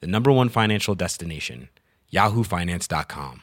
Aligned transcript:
the 0.00 0.06
number 0.06 0.30
one 0.30 0.48
financial 0.48 0.94
destination, 0.94 1.68
yahoofinance.com. 2.12 3.42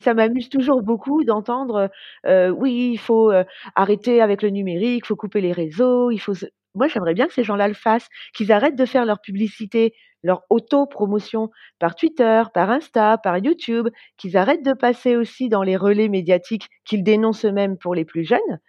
Ça 0.00 0.14
m'amuse 0.14 0.48
toujours 0.48 0.82
beaucoup 0.82 1.24
d'entendre 1.24 1.90
euh, 2.26 2.50
oui, 2.50 2.90
il 2.92 2.98
faut 2.98 3.32
euh, 3.32 3.44
arrêter 3.74 4.20
avec 4.20 4.42
le 4.42 4.50
numérique, 4.50 5.04
il 5.04 5.06
faut 5.06 5.16
couper 5.16 5.40
les 5.40 5.52
réseaux, 5.52 6.10
il 6.10 6.18
faut. 6.18 6.34
Moi, 6.74 6.86
j'aimerais 6.86 7.14
bien 7.14 7.26
que 7.26 7.32
ces 7.32 7.42
gens-là 7.42 7.66
le 7.66 7.74
fassent, 7.74 8.08
qu'ils 8.34 8.52
arrêtent 8.52 8.76
de 8.76 8.84
faire 8.84 9.04
leur 9.04 9.20
publicité, 9.20 9.94
leur 10.22 10.42
auto-promotion 10.50 11.50
par 11.80 11.96
Twitter, 11.96 12.42
par 12.54 12.70
Insta, 12.70 13.18
par 13.18 13.38
YouTube, 13.38 13.88
qu'ils 14.16 14.36
arrêtent 14.36 14.64
de 14.64 14.72
passer 14.72 15.16
aussi 15.16 15.48
dans 15.48 15.62
les 15.62 15.76
relais 15.76 16.08
médiatiques 16.08 16.68
qu'ils 16.84 17.02
dénoncent 17.02 17.44
eux-mêmes 17.44 17.76
pour 17.76 17.94
les 17.94 18.04
plus 18.04 18.24
jeunes. 18.24 18.60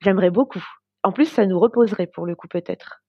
J'aimerais 0.00 0.30
beaucoup. 0.30 0.64
En 1.02 1.10
plus, 1.10 1.26
ça 1.26 1.46
nous 1.46 1.58
reposerait 1.58 2.06
pour 2.06 2.26
le 2.26 2.36
coup 2.36 2.48
peut-être. 2.48 3.02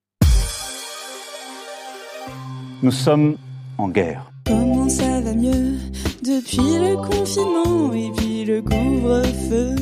Nous 2.83 2.91
sommes 2.91 3.37
en 3.77 3.89
guerre. 3.89 4.31
Comment 4.45 4.87
ça 4.87 5.21
va 5.21 5.33
mieux 5.33 5.77
depuis 6.23 6.57
le 6.57 6.95
confinement 6.95 7.93
et 7.93 8.11
puis 8.15 8.45
le 8.45 8.61
couvre-feu 8.61 9.75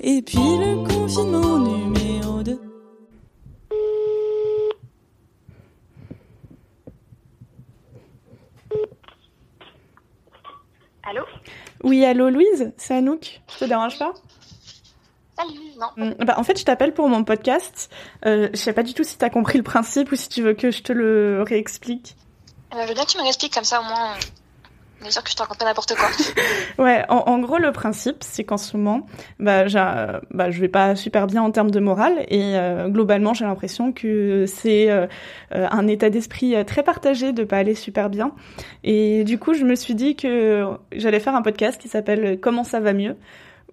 et 0.00 0.22
puis 0.22 0.38
le 0.38 0.86
confinement 0.88 1.58
numéro 1.58 2.42
2 2.42 2.58
Allô? 11.02 11.22
Oui, 11.82 12.04
allô 12.04 12.30
Louise, 12.30 12.72
c'est 12.76 12.94
Anouk? 12.94 13.40
Je 13.52 13.58
te 13.58 13.64
dérange 13.64 13.98
pas? 13.98 14.14
Salut, 15.40 15.58
non. 15.78 15.86
Mm, 15.96 16.24
bah, 16.24 16.34
en 16.36 16.42
fait, 16.42 16.58
je 16.58 16.64
t'appelle 16.64 16.92
pour 16.92 17.08
mon 17.08 17.24
podcast. 17.24 17.90
Euh, 18.26 18.48
je 18.52 18.58
sais 18.58 18.72
pas 18.72 18.82
du 18.82 18.94
tout 18.94 19.04
si 19.04 19.16
t'as 19.16 19.30
compris 19.30 19.58
le 19.58 19.64
principe 19.64 20.12
ou 20.12 20.16
si 20.16 20.28
tu 20.28 20.42
veux 20.42 20.54
que 20.54 20.70
je 20.70 20.82
te 20.82 20.92
le 20.92 21.42
réexplique. 21.46 22.16
Euh, 22.74 22.82
je 22.82 22.88
veux 22.88 22.94
bien 22.94 23.04
que 23.04 23.10
tu 23.10 23.16
me 23.16 23.22
réexpliques 23.22 23.54
comme 23.54 23.64
ça 23.64 23.80
au 23.80 23.84
moins. 23.84 24.14
On 25.02 25.06
est 25.06 25.10
sûr 25.10 25.24
que 25.24 25.30
je 25.30 25.34
te 25.34 25.40
raconte 25.40 25.58
pas 25.58 25.64
n'importe 25.64 25.94
quoi. 25.96 26.08
Ouais, 26.84 27.06
en, 27.08 27.16
en 27.26 27.38
gros, 27.38 27.56
le 27.56 27.72
principe, 27.72 28.18
c'est 28.20 28.44
qu'en 28.44 28.58
ce 28.58 28.76
moment, 28.76 29.06
bah, 29.38 29.64
bah, 30.30 30.50
je 30.50 30.60
vais 30.60 30.68
pas 30.68 30.94
super 30.94 31.26
bien 31.26 31.42
en 31.42 31.50
termes 31.50 31.70
de 31.70 31.80
morale 31.80 32.24
et 32.28 32.56
euh, 32.56 32.88
globalement, 32.88 33.32
j'ai 33.32 33.46
l'impression 33.46 33.92
que 33.92 34.44
c'est 34.46 34.90
euh, 34.90 35.06
un 35.50 35.86
état 35.86 36.10
d'esprit 36.10 36.54
très 36.66 36.82
partagé 36.82 37.32
de 37.32 37.44
pas 37.44 37.56
aller 37.58 37.74
super 37.74 38.10
bien. 38.10 38.32
Et 38.84 39.24
du 39.24 39.38
coup, 39.38 39.54
je 39.54 39.64
me 39.64 39.74
suis 39.74 39.94
dit 39.94 40.16
que 40.16 40.66
j'allais 40.92 41.20
faire 41.20 41.34
un 41.34 41.42
podcast 41.42 41.80
qui 41.80 41.88
s'appelle 41.88 42.38
Comment 42.40 42.64
ça 42.64 42.80
va 42.80 42.92
mieux? 42.92 43.16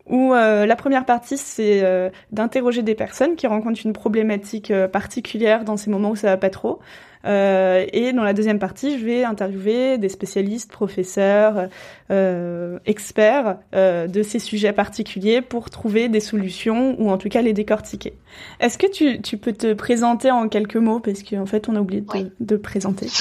Où 0.10 0.34
euh, 0.34 0.66
la 0.66 0.76
première 0.76 1.06
partie, 1.06 1.38
c'est 1.38 1.84
euh, 1.84 2.10
d'interroger 2.32 2.82
des 2.82 2.96
personnes 2.96 3.36
qui 3.36 3.48
rencontrent 3.48 3.82
une 3.84 3.94
problématique 3.94 4.72
euh, 4.72 4.88
particulière 4.88 5.64
dans 5.64 5.78
ces 5.78 5.90
moments 5.90 6.12
où 6.12 6.16
ça 6.16 6.28
va 6.28 6.38
pas 6.38 6.50
trop. 6.50 6.80
Euh, 7.26 7.86
et 7.92 8.14
dans 8.14 8.24
la 8.24 8.34
deuxième 8.34 8.60
partie, 8.60 8.98
je 9.00 9.06
vais 9.06 9.24
interviewer 9.24 9.98
des 9.98 10.08
spécialistes, 10.08 10.72
professeurs, 10.72 11.68
euh, 12.10 12.80
experts 12.86 13.58
euh, 13.76 14.08
de 14.08 14.24
ces 14.24 14.40
sujets 14.40 14.72
particuliers 14.72 15.42
pour 15.42 15.70
trouver 15.70 16.08
des 16.08 16.22
solutions 16.22 16.96
ou 17.00 17.10
en 17.10 17.18
tout 17.18 17.28
cas 17.28 17.42
les 17.42 17.54
décortiquer. 17.54 18.14
Est-ce 18.60 18.78
que 18.78 18.88
tu, 18.90 19.22
tu 19.22 19.38
peux 19.38 19.52
te 19.52 19.74
présenter 19.74 20.32
en 20.32 20.48
quelques 20.48 20.78
mots? 20.78 21.00
Parce 21.00 21.24
qu'en 21.24 21.46
fait 21.46 21.68
on 21.68 21.76
a 21.76 21.80
oublié 21.80 22.02
de, 22.02 22.08
Oui. 22.14 22.32
de 22.40 22.56
présenter. 22.56 23.08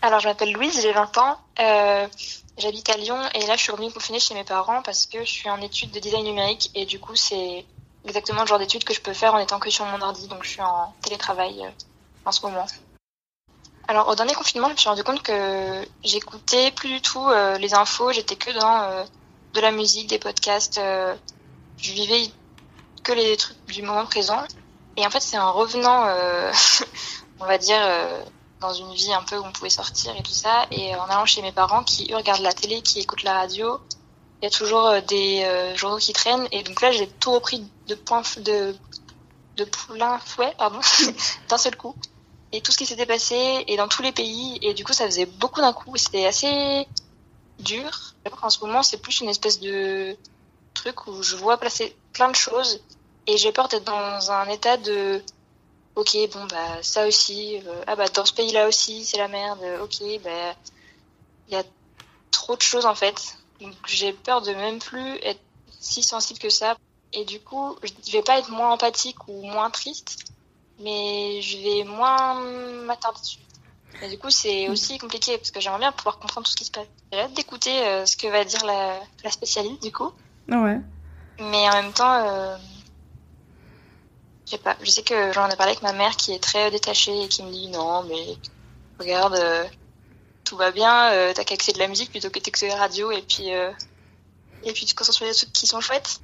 Alors, 0.00 0.20
je 0.20 0.28
m'appelle 0.28 0.52
Louise, 0.52 0.80
j'ai 0.80 0.92
20 0.92 1.18
ans. 1.18 1.36
J'habite 2.58 2.90
à 2.90 2.96
Lyon 2.96 3.22
et 3.34 3.46
là, 3.46 3.54
je 3.54 3.62
suis 3.62 3.70
revenue 3.70 3.92
confinée 3.92 4.18
chez 4.18 4.34
mes 4.34 4.42
parents 4.42 4.82
parce 4.82 5.06
que 5.06 5.20
je 5.20 5.30
suis 5.30 5.48
en 5.48 5.60
études 5.60 5.92
de 5.92 6.00
design 6.00 6.24
numérique 6.24 6.72
et 6.74 6.86
du 6.86 6.98
coup, 6.98 7.14
c'est 7.14 7.64
exactement 8.04 8.40
le 8.40 8.48
genre 8.48 8.58
d'études 8.58 8.82
que 8.82 8.92
je 8.92 9.00
peux 9.00 9.12
faire 9.12 9.32
en 9.34 9.38
étant 9.38 9.60
que 9.60 9.70
sur 9.70 9.84
mon 9.84 10.02
ordi. 10.02 10.26
Donc, 10.26 10.42
je 10.42 10.50
suis 10.50 10.60
en 10.60 10.92
télétravail 11.00 11.64
euh, 11.64 11.70
en 12.24 12.32
ce 12.32 12.44
moment. 12.44 12.66
Alors, 13.86 14.08
au 14.08 14.16
dernier 14.16 14.34
confinement, 14.34 14.66
je 14.66 14.72
me 14.72 14.76
suis 14.76 14.88
rendu 14.88 15.04
compte 15.04 15.22
que 15.22 15.86
j'écoutais 16.02 16.72
plus 16.72 16.88
du 16.88 17.00
tout 17.00 17.28
euh, 17.28 17.58
les 17.58 17.74
infos. 17.74 18.10
J'étais 18.10 18.34
que 18.34 18.50
dans 18.50 18.82
euh, 18.82 19.04
de 19.54 19.60
la 19.60 19.70
musique, 19.70 20.08
des 20.08 20.18
podcasts. 20.18 20.80
je 20.80 21.92
vivais 21.92 22.24
que 23.04 23.12
les 23.12 23.36
trucs 23.36 23.64
du 23.66 23.82
moment 23.82 24.04
présent. 24.04 24.42
Et 24.96 25.06
en 25.06 25.10
fait, 25.10 25.20
c'est 25.20 25.38
en 25.38 25.52
revenant, 25.52 26.06
on 27.40 27.46
va 27.46 27.56
dire, 27.56 27.80
dans 28.60 28.72
une 28.72 28.92
vie 28.92 29.12
un 29.12 29.22
peu 29.22 29.36
où 29.36 29.44
on 29.44 29.52
pouvait 29.52 29.70
sortir 29.70 30.14
et 30.16 30.22
tout 30.22 30.32
ça, 30.32 30.66
et 30.70 30.94
en 30.96 31.04
allant 31.04 31.26
chez 31.26 31.42
mes 31.42 31.52
parents 31.52 31.84
qui, 31.84 32.10
eux, 32.12 32.16
regardent 32.16 32.42
la 32.42 32.52
télé, 32.52 32.82
qui 32.82 33.00
écoutent 33.00 33.22
la 33.22 33.34
radio, 33.34 33.80
il 34.40 34.44
y 34.44 34.48
a 34.48 34.50
toujours 34.50 34.86
euh, 34.86 35.00
des 35.00 35.42
euh, 35.44 35.76
journaux 35.76 35.98
qui 35.98 36.12
traînent. 36.12 36.46
Et 36.52 36.62
donc 36.62 36.80
là, 36.80 36.90
j'ai 36.90 37.08
tout 37.08 37.32
repris 37.32 37.64
de 37.86 37.94
point 37.94 38.22
de, 38.38 38.74
de 39.56 39.64
plein 39.64 40.18
fouet, 40.18 40.54
pardon, 40.56 40.80
d'un 41.48 41.58
seul 41.58 41.76
coup. 41.76 41.94
Et 42.52 42.60
tout 42.60 42.72
ce 42.72 42.78
qui 42.78 42.86
s'était 42.86 43.06
passé, 43.06 43.64
et 43.66 43.76
dans 43.76 43.88
tous 43.88 44.02
les 44.02 44.12
pays, 44.12 44.58
et 44.62 44.74
du 44.74 44.84
coup, 44.84 44.92
ça 44.92 45.04
faisait 45.06 45.26
beaucoup 45.26 45.60
d'un 45.60 45.72
coup, 45.72 45.96
c'était 45.96 46.26
assez 46.26 46.86
dur. 47.58 48.14
En 48.42 48.50
ce 48.50 48.60
moment, 48.60 48.82
c'est 48.82 48.98
plus 48.98 49.20
une 49.20 49.28
espèce 49.28 49.60
de 49.60 50.16
truc 50.72 51.06
où 51.06 51.22
je 51.22 51.36
vois 51.36 51.58
passer 51.58 51.96
plein 52.12 52.30
de 52.30 52.36
choses, 52.36 52.80
et 53.26 53.36
j'ai 53.36 53.52
peur 53.52 53.68
d'être 53.68 53.84
dans 53.84 54.30
un 54.30 54.48
état 54.48 54.76
de 54.78 55.22
ok 55.98 56.16
bon 56.32 56.44
bah 56.46 56.82
ça 56.82 57.06
aussi 57.08 57.60
euh, 57.66 57.82
ah 57.86 57.96
bah 57.96 58.08
dans 58.08 58.24
ce 58.24 58.32
pays 58.32 58.52
là 58.52 58.68
aussi 58.68 59.04
c'est 59.04 59.18
la 59.18 59.26
merde 59.28 59.58
euh, 59.62 59.82
ok 59.82 59.96
bah 60.22 60.54
il 61.48 61.54
y 61.54 61.56
a 61.56 61.64
trop 62.30 62.56
de 62.56 62.62
choses 62.62 62.86
en 62.86 62.94
fait. 62.94 63.36
Donc 63.60 63.74
j'ai 63.86 64.12
peur 64.12 64.42
de 64.42 64.52
même 64.52 64.78
plus 64.78 65.16
être 65.22 65.40
si 65.80 66.02
sensible 66.02 66.38
que 66.38 66.50
ça. 66.50 66.76
Et 67.12 67.24
du 67.24 67.40
coup 67.40 67.76
je 68.06 68.12
vais 68.12 68.22
pas 68.22 68.38
être 68.38 68.50
moins 68.50 68.70
empathique 68.72 69.26
ou 69.28 69.42
moins 69.42 69.70
triste 69.70 70.16
mais 70.80 71.42
je 71.42 71.58
vais 71.58 71.84
moins 71.84 72.34
m'attarder 72.84 73.20
dessus. 73.20 73.38
Et 74.02 74.08
du 74.08 74.18
coup 74.18 74.30
c'est 74.30 74.68
aussi 74.68 74.98
compliqué 74.98 75.36
parce 75.38 75.50
que 75.50 75.60
j'aimerais 75.60 75.80
bien 75.80 75.92
pouvoir 75.92 76.18
comprendre 76.18 76.46
tout 76.46 76.52
ce 76.52 76.56
qui 76.56 76.64
se 76.64 76.70
passe. 76.70 76.86
J'ai 77.12 77.20
hâte 77.20 77.32
d'écouter 77.32 77.76
euh, 77.86 78.06
ce 78.06 78.16
que 78.16 78.28
va 78.28 78.44
dire 78.44 78.64
la, 78.64 79.00
la 79.24 79.30
spécialiste 79.30 79.82
du 79.82 79.90
coup. 79.90 80.12
Ouais. 80.48 80.80
mais 81.40 81.68
en 81.68 81.82
même 81.82 81.92
temps, 81.92 82.14
euh, 82.24 82.56
je 84.48 84.56
sais 84.56 84.62
pas. 84.62 84.76
Je 84.82 84.90
sais 84.90 85.02
que 85.02 85.30
j'en 85.32 85.46
ai 85.50 85.56
parlé 85.56 85.72
avec 85.72 85.82
ma 85.82 85.92
mère 85.92 86.16
qui 86.16 86.32
est 86.32 86.42
très 86.42 86.70
détachée 86.70 87.24
et 87.24 87.28
qui 87.28 87.42
me 87.42 87.50
dit 87.52 87.68
non, 87.68 88.02
mais 88.04 88.36
regarde, 88.98 89.34
euh, 89.34 89.64
tout 90.44 90.56
va 90.56 90.70
bien. 90.70 91.12
euh, 91.12 91.32
T'as 91.34 91.44
qu'à 91.44 91.54
écouter 91.54 91.72
de 91.74 91.78
la 91.78 91.86
musique 91.88 92.10
plutôt 92.10 92.30
que 92.30 92.38
d'écouter 92.38 92.68
la 92.68 92.76
radio 92.76 93.10
et 93.10 93.20
puis 93.20 93.52
euh, 93.54 93.70
et 94.64 94.72
puis 94.72 94.86
tu 94.86 94.94
concentres 94.94 95.18
sur 95.18 95.26
les 95.26 95.34
trucs 95.34 95.52
qui 95.52 95.66
sont 95.66 95.80
chouettes. 95.82 96.20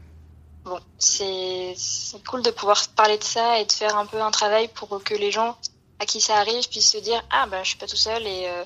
Bon, 0.64 0.80
c'est 0.98 1.74
cool 2.26 2.40
de 2.42 2.50
pouvoir 2.50 2.88
parler 2.96 3.18
de 3.18 3.24
ça 3.24 3.60
et 3.60 3.66
de 3.66 3.72
faire 3.72 3.94
un 3.98 4.06
peu 4.06 4.22
un 4.22 4.30
travail 4.30 4.68
pour 4.68 5.02
que 5.04 5.14
les 5.14 5.30
gens 5.30 5.58
à 5.98 6.06
qui 6.06 6.22
ça 6.22 6.36
arrive 6.36 6.66
puissent 6.70 6.92
se 6.92 6.98
dire 6.98 7.22
ah 7.30 7.46
bah 7.46 7.62
je 7.62 7.68
suis 7.68 7.78
pas 7.78 7.86
tout 7.86 7.96
seul 7.96 8.26
et 8.26 8.48
euh, 8.48 8.64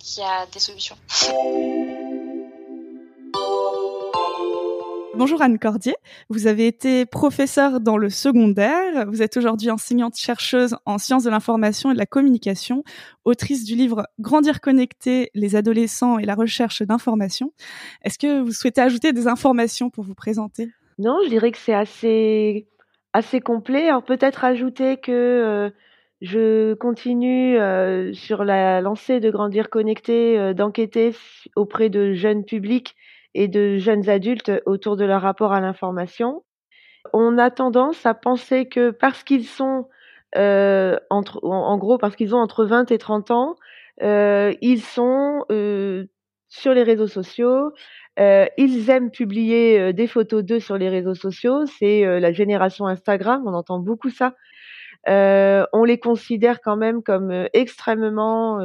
qu'il 0.00 0.22
y 0.24 0.26
a 0.26 0.46
des 0.46 0.58
solutions. 0.58 0.98
Bonjour 5.18 5.42
Anne 5.42 5.58
Cordier, 5.58 5.96
vous 6.28 6.46
avez 6.46 6.68
été 6.68 7.04
professeure 7.04 7.80
dans 7.80 7.96
le 7.96 8.08
secondaire, 8.08 9.04
vous 9.08 9.20
êtes 9.20 9.36
aujourd'hui 9.36 9.68
enseignante 9.68 10.16
chercheuse 10.16 10.76
en 10.86 10.98
sciences 10.98 11.24
de 11.24 11.30
l'information 11.30 11.90
et 11.90 11.94
de 11.94 11.98
la 11.98 12.06
communication, 12.06 12.84
autrice 13.24 13.64
du 13.64 13.74
livre 13.74 14.06
Grandir 14.20 14.60
connecté, 14.60 15.32
les 15.34 15.56
adolescents 15.56 16.20
et 16.20 16.24
la 16.24 16.36
recherche 16.36 16.82
d'informations. 16.82 17.52
Est-ce 18.04 18.16
que 18.16 18.42
vous 18.42 18.52
souhaitez 18.52 18.80
ajouter 18.80 19.12
des 19.12 19.26
informations 19.26 19.90
pour 19.90 20.04
vous 20.04 20.14
présenter? 20.14 20.68
Non, 21.00 21.18
je 21.24 21.30
dirais 21.30 21.50
que 21.50 21.58
c'est 21.58 21.74
assez, 21.74 22.68
assez 23.12 23.40
complet. 23.40 23.88
Alors 23.88 24.04
peut-être 24.04 24.44
ajouter 24.44 24.98
que 24.98 25.10
euh, 25.10 25.70
je 26.20 26.74
continue 26.74 27.58
euh, 27.58 28.12
sur 28.12 28.44
la 28.44 28.80
lancée 28.80 29.18
de 29.18 29.32
Grandir 29.32 29.68
Connecté 29.68 30.38
euh, 30.38 30.54
d'enquêter 30.54 31.12
auprès 31.56 31.88
de 31.88 32.12
jeunes 32.12 32.44
publics 32.44 32.94
et 33.34 33.48
de 33.48 33.78
jeunes 33.78 34.08
adultes 34.08 34.50
autour 34.66 34.96
de 34.96 35.04
leur 35.04 35.22
rapport 35.22 35.52
à 35.52 35.60
l'information. 35.60 36.44
On 37.12 37.38
a 37.38 37.50
tendance 37.50 38.04
à 38.06 38.14
penser 38.14 38.68
que 38.68 38.90
parce 38.90 39.22
qu'ils 39.24 39.46
sont 39.46 39.88
euh, 40.36 40.98
en, 41.10 41.78
gros 41.78 41.98
parce 41.98 42.16
qu'ils 42.16 42.34
ont 42.34 42.38
entre 42.38 42.64
20 42.64 42.90
et 42.90 42.98
30 42.98 43.30
ans, 43.30 43.56
euh, 44.02 44.54
ils 44.60 44.82
sont 44.82 45.44
euh, 45.50 46.06
sur 46.48 46.74
les 46.74 46.82
réseaux 46.82 47.06
sociaux, 47.06 47.72
euh, 48.18 48.46
ils 48.56 48.90
aiment 48.90 49.10
publier 49.10 49.78
euh, 49.78 49.92
des 49.92 50.06
photos 50.06 50.44
d'eux 50.44 50.60
sur 50.60 50.76
les 50.76 50.88
réseaux 50.88 51.14
sociaux. 51.14 51.66
C'est 51.66 52.04
euh, 52.04 52.18
la 52.18 52.32
génération 52.32 52.86
Instagram, 52.86 53.42
on 53.46 53.54
entend 53.54 53.78
beaucoup 53.78 54.10
ça. 54.10 54.34
on 55.06 55.84
les 55.84 55.98
considère 55.98 56.60
quand 56.60 56.76
même 56.76 57.02
comme 57.02 57.46
extrêmement 57.52 58.58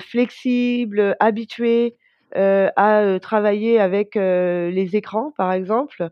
flexibles, 0.00 1.16
habitués 1.20 1.96
à 2.34 3.18
travailler 3.20 3.80
avec 3.80 4.14
les 4.14 4.90
écrans, 4.96 5.32
par 5.36 5.52
exemple. 5.52 6.10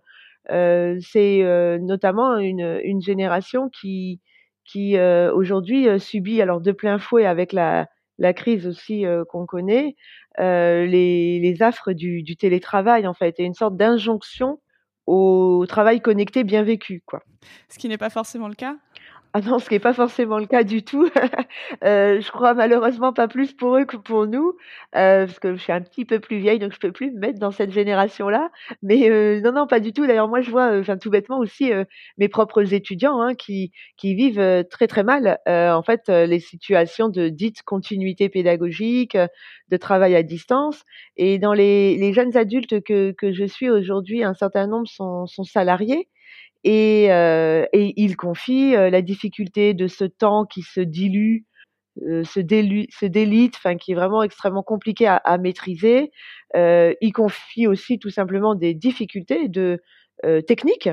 c'est 0.48 1.78
notamment 1.80 2.38
une, 2.38 2.80
une, 2.84 3.02
génération 3.02 3.68
qui, 3.68 4.20
qui 4.64 4.98
aujourd'hui 4.98 5.88
subit 6.00 6.40
alors 6.40 6.60
de 6.60 6.72
plein 6.72 6.98
fouet 6.98 7.26
avec 7.26 7.52
la, 7.52 7.86
la 8.18 8.32
crise 8.32 8.66
aussi 8.66 9.04
qu'on 9.28 9.46
connaît, 9.46 9.96
les, 10.38 11.40
les, 11.40 11.62
affres 11.62 11.92
du, 11.92 12.22
du, 12.22 12.36
télétravail 12.36 13.06
en 13.06 13.14
fait, 13.14 13.38
et 13.38 13.44
une 13.44 13.54
sorte 13.54 13.76
d'injonction 13.76 14.60
au 15.06 15.64
travail 15.68 16.00
connecté 16.00 16.44
bien 16.44 16.62
vécu, 16.62 17.02
quoi. 17.06 17.20
Ce 17.68 17.78
qui 17.78 17.88
n'est 17.88 17.98
pas 17.98 18.10
forcément 18.10 18.48
le 18.48 18.54
cas. 18.54 18.76
Ah 19.36 19.40
non, 19.40 19.58
ce 19.58 19.66
qui 19.68 19.74
n'est 19.74 19.80
pas 19.80 19.92
forcément 19.94 20.38
le 20.38 20.46
cas 20.46 20.62
du 20.62 20.84
tout. 20.84 21.10
euh, 21.84 22.20
je 22.20 22.30
crois 22.30 22.54
malheureusement 22.54 23.12
pas 23.12 23.26
plus 23.26 23.52
pour 23.52 23.76
eux 23.76 23.84
que 23.84 23.96
pour 23.96 24.28
nous, 24.28 24.52
euh, 24.94 25.26
parce 25.26 25.40
que 25.40 25.56
je 25.56 25.60
suis 25.60 25.72
un 25.72 25.80
petit 25.80 26.04
peu 26.04 26.20
plus 26.20 26.38
vieille, 26.38 26.60
donc 26.60 26.72
je 26.72 26.78
peux 26.78 26.92
plus 26.92 27.10
me 27.10 27.18
mettre 27.18 27.40
dans 27.40 27.50
cette 27.50 27.72
génération-là. 27.72 28.52
Mais 28.82 29.10
euh, 29.10 29.40
non, 29.40 29.50
non, 29.52 29.66
pas 29.66 29.80
du 29.80 29.92
tout. 29.92 30.06
D'ailleurs, 30.06 30.28
moi, 30.28 30.40
je 30.40 30.52
vois, 30.52 30.70
euh, 30.70 30.80
enfin 30.82 30.96
tout 30.98 31.10
bêtement 31.10 31.38
aussi, 31.40 31.72
euh, 31.72 31.82
mes 32.16 32.28
propres 32.28 32.72
étudiants 32.74 33.20
hein, 33.20 33.34
qui 33.34 33.72
qui 33.96 34.14
vivent 34.14 34.38
euh, 34.38 34.62
très 34.62 34.86
très 34.86 35.02
mal, 35.02 35.38
en 35.46 35.82
fait, 35.82 36.08
les 36.08 36.38
situations 36.38 37.08
de 37.08 37.28
dite 37.28 37.62
continuité 37.64 38.28
pédagogique, 38.28 39.16
de 39.68 39.76
travail 39.76 40.14
à 40.14 40.22
distance. 40.22 40.84
Et 41.16 41.38
dans 41.40 41.52
les, 41.54 41.96
les 41.96 42.12
jeunes 42.12 42.36
adultes 42.36 42.82
que 42.84 43.10
que 43.12 43.32
je 43.32 43.44
suis 43.46 43.68
aujourd'hui, 43.68 44.22
un 44.22 44.34
certain 44.34 44.68
nombre 44.68 44.86
sont 44.86 45.26
sont 45.26 45.42
salariés. 45.44 46.08
Et, 46.64 47.12
euh, 47.12 47.66
et 47.72 47.92
il 48.02 48.16
confie 48.16 48.74
euh, 48.74 48.90
la 48.90 49.02
difficulté 49.02 49.74
de 49.74 49.86
ce 49.86 50.04
temps 50.04 50.46
qui 50.46 50.62
se 50.62 50.80
dilue, 50.80 51.44
euh, 52.02 52.24
se, 52.24 52.40
délite, 52.40 53.54
enfin 53.56 53.76
qui 53.76 53.92
est 53.92 53.94
vraiment 53.94 54.22
extrêmement 54.22 54.62
compliqué 54.62 55.06
à, 55.06 55.16
à 55.16 55.38
maîtriser. 55.38 56.10
Euh, 56.56 56.94
il 57.00 57.12
confie 57.12 57.66
aussi 57.66 57.98
tout 57.98 58.10
simplement 58.10 58.54
des 58.54 58.74
difficultés 58.74 59.48
de 59.48 59.80
euh, 60.24 60.40
techniques 60.40 60.88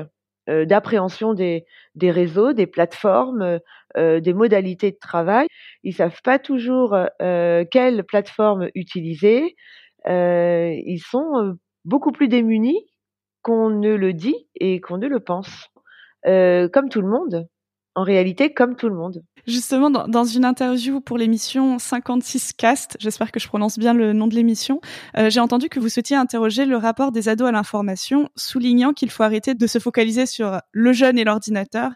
euh, 0.48 0.64
d'appréhension 0.64 1.34
des, 1.34 1.64
des 1.94 2.10
réseaux, 2.10 2.52
des 2.52 2.66
plateformes, 2.66 3.58
des 3.96 4.32
modalités 4.32 4.90
de 4.90 4.98
travail. 5.00 5.46
Ils 5.82 5.94
savent 5.94 6.22
pas 6.22 6.38
toujours 6.38 6.96
quelle 7.18 8.04
plateforme 8.04 8.68
utiliser. 8.74 9.54
ils 10.06 11.02
sont 11.04 11.56
beaucoup 11.84 12.10
plus 12.12 12.28
démunis 12.28 12.86
qu'on 13.42 13.70
ne 13.70 13.94
le 13.94 14.12
dit 14.12 14.48
et 14.54 14.80
qu'on 14.80 14.98
ne 14.98 15.08
le 15.08 15.20
pense. 15.20 15.68
Comme 16.24 16.88
tout 16.88 17.02
le 17.02 17.08
monde, 17.08 17.48
en 17.94 18.04
réalité, 18.04 18.54
comme 18.54 18.76
tout 18.76 18.88
le 18.88 18.94
monde. 18.94 19.22
Justement, 19.46 19.90
dans, 19.90 20.24
une 20.24 20.44
interview 20.44 21.00
pour 21.00 21.18
l'émission 21.18 21.80
56 21.80 22.52
Cast, 22.52 22.96
j'espère 23.00 23.32
que 23.32 23.40
je 23.40 23.48
prononce 23.48 23.76
bien 23.76 23.92
le 23.92 24.12
nom 24.12 24.28
de 24.28 24.36
l'émission, 24.36 24.80
euh, 25.18 25.30
j'ai 25.30 25.40
entendu 25.40 25.68
que 25.68 25.80
vous 25.80 25.88
souhaitiez 25.88 26.14
interroger 26.16 26.64
le 26.64 26.76
rapport 26.76 27.10
des 27.10 27.28
ados 27.28 27.48
à 27.48 27.52
l'information, 27.52 28.28
soulignant 28.36 28.92
qu'il 28.92 29.10
faut 29.10 29.24
arrêter 29.24 29.54
de 29.54 29.66
se 29.66 29.80
focaliser 29.80 30.26
sur 30.26 30.60
le 30.70 30.92
jeune 30.92 31.18
et 31.18 31.24
l'ordinateur, 31.24 31.90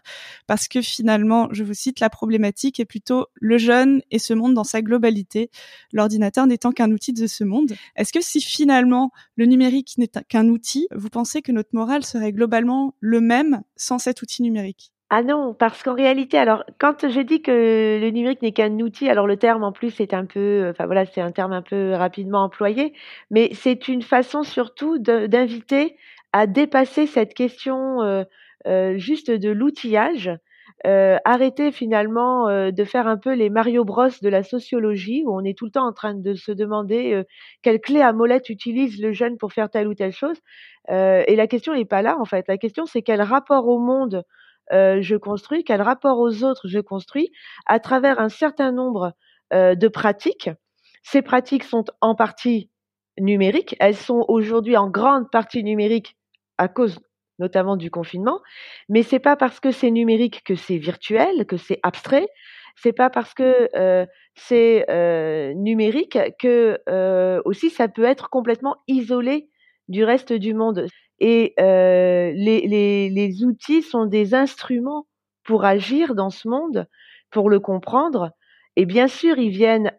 parce 0.45 0.67
que 0.67 0.81
finalement, 0.81 1.47
je 1.51 1.63
vous 1.63 1.73
cite, 1.73 2.01
la 2.01 2.09
problématique 2.09 2.81
est 2.81 2.85
plutôt 2.85 3.27
le 3.35 3.57
jeune 3.57 4.01
et 4.11 4.19
ce 4.19 4.33
monde 4.33 4.53
dans 4.53 4.65
sa 4.65 4.81
globalité, 4.81 5.49
l'ordinateur 5.93 6.47
n'étant 6.47 6.73
qu'un 6.73 6.91
outil 6.91 7.13
de 7.13 7.27
ce 7.27 7.45
monde. 7.45 7.71
Est-ce 7.95 8.11
que 8.11 8.21
si 8.21 8.41
finalement 8.41 9.11
le 9.37 9.45
numérique 9.45 9.95
n'est 9.97 10.11
qu'un 10.27 10.49
outil, 10.49 10.89
vous 10.93 11.09
pensez 11.09 11.41
que 11.41 11.53
notre 11.53 11.69
morale 11.71 12.03
serait 12.03 12.33
globalement 12.33 12.93
le 12.99 13.21
même 13.21 13.61
sans 13.77 13.99
cet 13.99 14.21
outil 14.21 14.43
numérique? 14.43 14.91
Ah 15.09 15.23
non, 15.23 15.53
parce 15.53 15.83
qu'en 15.83 15.95
réalité, 15.95 16.37
alors 16.37 16.65
quand 16.79 17.07
je 17.09 17.21
dis 17.21 17.41
que 17.41 17.97
le 18.01 18.09
numérique 18.09 18.41
n'est 18.41 18.51
qu'un 18.51 18.77
outil, 18.79 19.07
alors 19.09 19.25
le 19.25 19.37
terme 19.37 19.63
en 19.63 19.71
plus 19.71 20.01
est 20.01 20.13
un 20.13 20.25
peu, 20.25 20.67
enfin 20.69 20.85
voilà, 20.85 21.05
c'est 21.05 21.21
un 21.21 21.31
terme 21.31 21.53
un 21.53 21.61
peu 21.61 21.93
rapidement 21.93 22.43
employé, 22.43 22.93
mais 23.31 23.49
c'est 23.53 23.87
une 23.87 24.01
façon 24.01 24.43
surtout 24.43 24.97
d'inviter 24.99 25.95
à 26.33 26.45
dépasser 26.45 27.07
cette 27.07 27.33
question 27.33 28.01
euh, 28.01 28.23
euh, 28.67 28.97
juste 28.97 29.31
de 29.31 29.49
l'outillage, 29.49 30.29
euh, 30.85 31.17
arrêter 31.23 31.71
finalement 31.71 32.49
euh, 32.49 32.71
de 32.71 32.83
faire 32.83 33.07
un 33.07 33.17
peu 33.17 33.33
les 33.33 33.49
Mario 33.49 33.85
Bros 33.85 34.09
de 34.21 34.29
la 34.29 34.43
sociologie, 34.43 35.23
où 35.25 35.33
on 35.33 35.43
est 35.45 35.57
tout 35.57 35.65
le 35.65 35.71
temps 35.71 35.87
en 35.87 35.93
train 35.93 36.15
de 36.15 36.33
se 36.35 36.51
demander 36.51 37.13
euh, 37.13 37.23
quelle 37.61 37.79
clé 37.79 38.01
à 38.01 38.11
molette 38.13 38.49
utilise 38.49 39.01
le 39.01 39.13
jeune 39.13 39.37
pour 39.37 39.53
faire 39.53 39.69
telle 39.69 39.87
ou 39.87 39.93
telle 39.95 40.11
chose. 40.11 40.37
et 40.89 41.35
la 41.35 41.47
question 41.47 41.73
n'est 41.73 41.85
pas 41.85 42.01
là 42.01 42.17
en 42.19 42.25
fait. 42.25 42.45
La 42.47 42.57
question 42.57 42.85
c'est 42.85 43.01
quel 43.01 43.21
rapport 43.21 43.67
au 43.67 43.79
monde 43.79 44.23
euh, 44.73 45.01
je 45.01 45.15
construis, 45.15 45.63
quel 45.63 45.81
rapport 45.81 46.19
aux 46.19 46.43
autres 46.43 46.67
je 46.67 46.79
construis 46.79 47.31
à 47.65 47.79
travers 47.79 48.19
un 48.19 48.29
certain 48.29 48.71
nombre 48.71 49.13
euh, 49.53 49.75
de 49.75 49.87
pratiques. 49.87 50.49
Ces 51.03 51.21
pratiques 51.21 51.63
sont 51.63 51.85
en 52.01 52.15
partie 52.15 52.69
numériques, 53.17 53.75
elles 53.79 53.95
sont 53.95 54.25
aujourd'hui 54.27 54.77
en 54.77 54.89
grande 54.89 55.29
partie 55.31 55.63
numériques 55.63 56.17
à 56.57 56.67
cause 56.67 56.99
notamment 57.39 57.77
du 57.77 57.91
confinement, 57.91 58.41
mais 58.89 59.03
c'est 59.03 59.19
pas 59.19 59.35
parce 59.35 59.59
que 59.59 59.69
c'est 59.69 59.91
numérique 59.91 60.43
que 60.43 60.55
c'est 60.55 60.77
virtuel, 60.77 61.45
que 61.45 61.55
c'est 61.55 61.79
abstrait, 61.83 62.27
c'est 62.75 62.93
pas 62.93 63.11
parce 63.11 63.35
que 63.35 63.69
euh, 63.75 64.07
c'est 64.35 64.85
numérique 65.55 66.17
que 66.39 66.79
aussi 67.45 67.69
ça 67.69 67.87
peut 67.87 68.05
être 68.05 68.29
complètement 68.29 68.77
isolé 68.87 69.49
du 69.87 70.03
reste 70.03 70.33
du 70.33 70.53
monde. 70.53 70.87
Et 71.19 71.53
euh, 71.59 72.31
les, 72.35 72.67
les, 72.67 73.09
les, 73.09 73.43
outils 73.43 73.81
sont 73.81 74.05
des 74.05 74.33
instruments 74.33 75.07
pour 75.43 75.65
agir 75.65 76.13
dans 76.13 76.29
ce 76.29 76.47
monde, 76.47 76.87
pour 77.31 77.49
le 77.49 77.59
comprendre. 77.59 78.31
Et 78.75 78.85
bien 78.85 79.07
sûr, 79.07 79.37
ils 79.37 79.49
viennent 79.49 79.91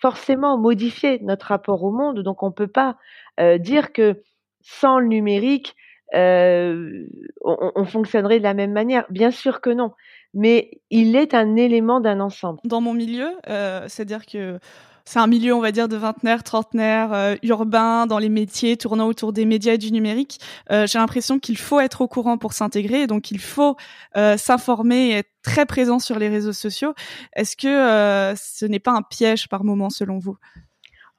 forcément 0.00 0.56
modifier 0.56 1.18
notre 1.20 1.46
rapport 1.46 1.82
au 1.84 1.92
monde. 1.92 2.20
Donc, 2.20 2.42
on 2.42 2.48
ne 2.48 2.54
peut 2.54 2.66
pas 2.66 2.96
euh, 3.38 3.58
dire 3.58 3.92
que 3.92 4.22
sans 4.62 4.98
le 4.98 5.06
numérique, 5.08 5.76
euh, 6.14 7.06
on, 7.42 7.72
on, 7.74 7.84
fonctionnerait 7.84 8.38
de 8.38 8.44
la 8.44 8.54
même 8.54 8.72
manière. 8.72 9.04
Bien 9.10 9.30
sûr 9.30 9.60
que 9.60 9.70
non. 9.70 9.92
Mais 10.34 10.70
il 10.90 11.16
est 11.16 11.34
un 11.34 11.56
élément 11.56 12.00
d'un 12.00 12.20
ensemble. 12.20 12.60
Dans 12.64 12.80
mon 12.80 12.94
milieu, 12.94 13.30
euh, 13.48 13.84
c'est-à-dire 13.88 14.26
que 14.26 14.58
c'est 15.04 15.18
un 15.18 15.26
milieu, 15.26 15.54
on 15.54 15.60
va 15.60 15.72
dire, 15.72 15.88
de 15.88 15.96
vingtenaires, 15.96 16.42
trentenaires, 16.42 17.12
euh, 17.12 17.34
urbain, 17.42 18.06
dans 18.06 18.18
les 18.18 18.28
métiers 18.28 18.76
tournant 18.76 19.06
autour 19.06 19.32
des 19.32 19.44
médias 19.44 19.74
et 19.74 19.78
du 19.78 19.92
numérique. 19.92 20.38
Euh, 20.70 20.86
J'ai 20.86 20.98
l'impression 20.98 21.38
qu'il 21.38 21.58
faut 21.58 21.80
être 21.80 22.00
au 22.00 22.08
courant 22.08 22.38
pour 22.38 22.52
s'intégrer, 22.52 23.06
donc 23.06 23.30
il 23.30 23.40
faut 23.40 23.76
euh, 24.16 24.36
s'informer 24.36 25.10
et 25.10 25.12
être 25.18 25.30
très 25.42 25.66
présent 25.66 25.98
sur 25.98 26.18
les 26.18 26.28
réseaux 26.28 26.52
sociaux. 26.52 26.94
Est-ce 27.34 27.56
que 27.56 27.68
euh, 27.68 28.34
ce 28.36 28.66
n'est 28.66 28.78
pas 28.78 28.92
un 28.92 29.02
piège 29.02 29.48
par 29.48 29.64
moment, 29.64 29.90
selon 29.90 30.18
vous? 30.18 30.36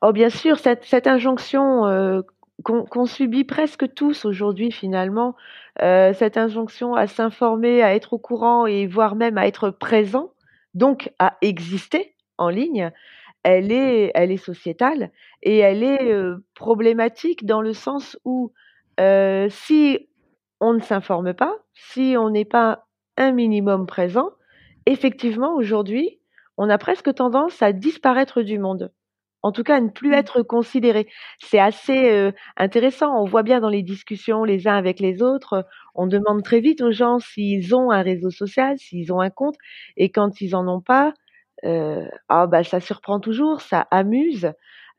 Oh, 0.01 0.11
bien 0.11 0.29
sûr, 0.29 0.57
cette, 0.59 1.07
injonction 1.07 2.23
qu'on 2.63 2.85
qu 2.85 3.07
subit 3.07 3.43
presque 3.43 3.93
tous 3.93 4.25
aujourd'hui, 4.25 4.71
finalement, 4.71 5.35
cette 5.79 6.37
injonction 6.37 6.95
à 6.95 7.05
s'informer, 7.05 7.83
à 7.83 7.93
être 7.93 8.13
au 8.13 8.17
courant 8.17 8.65
et 8.65 8.87
voire 8.87 9.15
même 9.15 9.37
à 9.37 9.45
être 9.45 9.69
présent, 9.69 10.31
donc 10.73 11.11
à 11.19 11.37
exister 11.41 12.15
en 12.37 12.49
ligne, 12.49 12.91
elle 13.43 13.71
est, 13.71 14.11
elle 14.13 14.31
est 14.31 14.37
sociétale 14.37 15.11
et 15.41 15.57
elle 15.57 15.83
est 15.83 16.11
euh, 16.11 16.43
problématique 16.53 17.45
dans 17.45 17.61
le 17.61 17.73
sens 17.73 18.17
où 18.25 18.53
euh, 18.99 19.47
si 19.49 20.09
on 20.59 20.73
ne 20.73 20.79
s'informe 20.79 21.33
pas, 21.33 21.55
si 21.73 22.15
on 22.17 22.29
n'est 22.29 22.45
pas 22.45 22.85
un 23.17 23.31
minimum 23.31 23.87
présent, 23.87 24.29
effectivement 24.85 25.55
aujourd'hui, 25.55 26.19
on 26.57 26.69
a 26.69 26.77
presque 26.77 27.13
tendance 27.15 27.61
à 27.61 27.71
disparaître 27.71 28.41
du 28.41 28.59
monde. 28.59 28.91
En 29.43 29.51
tout 29.51 29.63
cas, 29.63 29.77
à 29.77 29.81
ne 29.81 29.89
plus 29.89 30.13
être 30.13 30.43
considéré. 30.43 31.07
C'est 31.39 31.59
assez 31.59 32.11
euh, 32.11 32.31
intéressant. 32.57 33.19
On 33.19 33.25
voit 33.25 33.41
bien 33.41 33.59
dans 33.59 33.69
les 33.69 33.81
discussions 33.81 34.43
les 34.43 34.67
uns 34.67 34.75
avec 34.75 34.99
les 34.99 35.23
autres, 35.23 35.65
on 35.95 36.05
demande 36.05 36.43
très 36.43 36.59
vite 36.59 36.81
aux 36.81 36.91
gens 36.91 37.19
s'ils 37.19 37.73
ont 37.73 37.89
un 37.89 38.03
réseau 38.03 38.29
social, 38.29 38.77
s'ils 38.77 39.11
ont 39.11 39.19
un 39.19 39.31
compte, 39.31 39.55
et 39.97 40.11
quand 40.11 40.41
ils 40.41 40.55
en 40.55 40.67
ont 40.67 40.81
pas, 40.81 41.13
euh, 41.65 42.07
ah 42.29 42.47
bah 42.47 42.63
ça 42.63 42.79
surprend 42.79 43.19
toujours, 43.19 43.61
ça 43.61 43.87
amuse. 43.91 44.51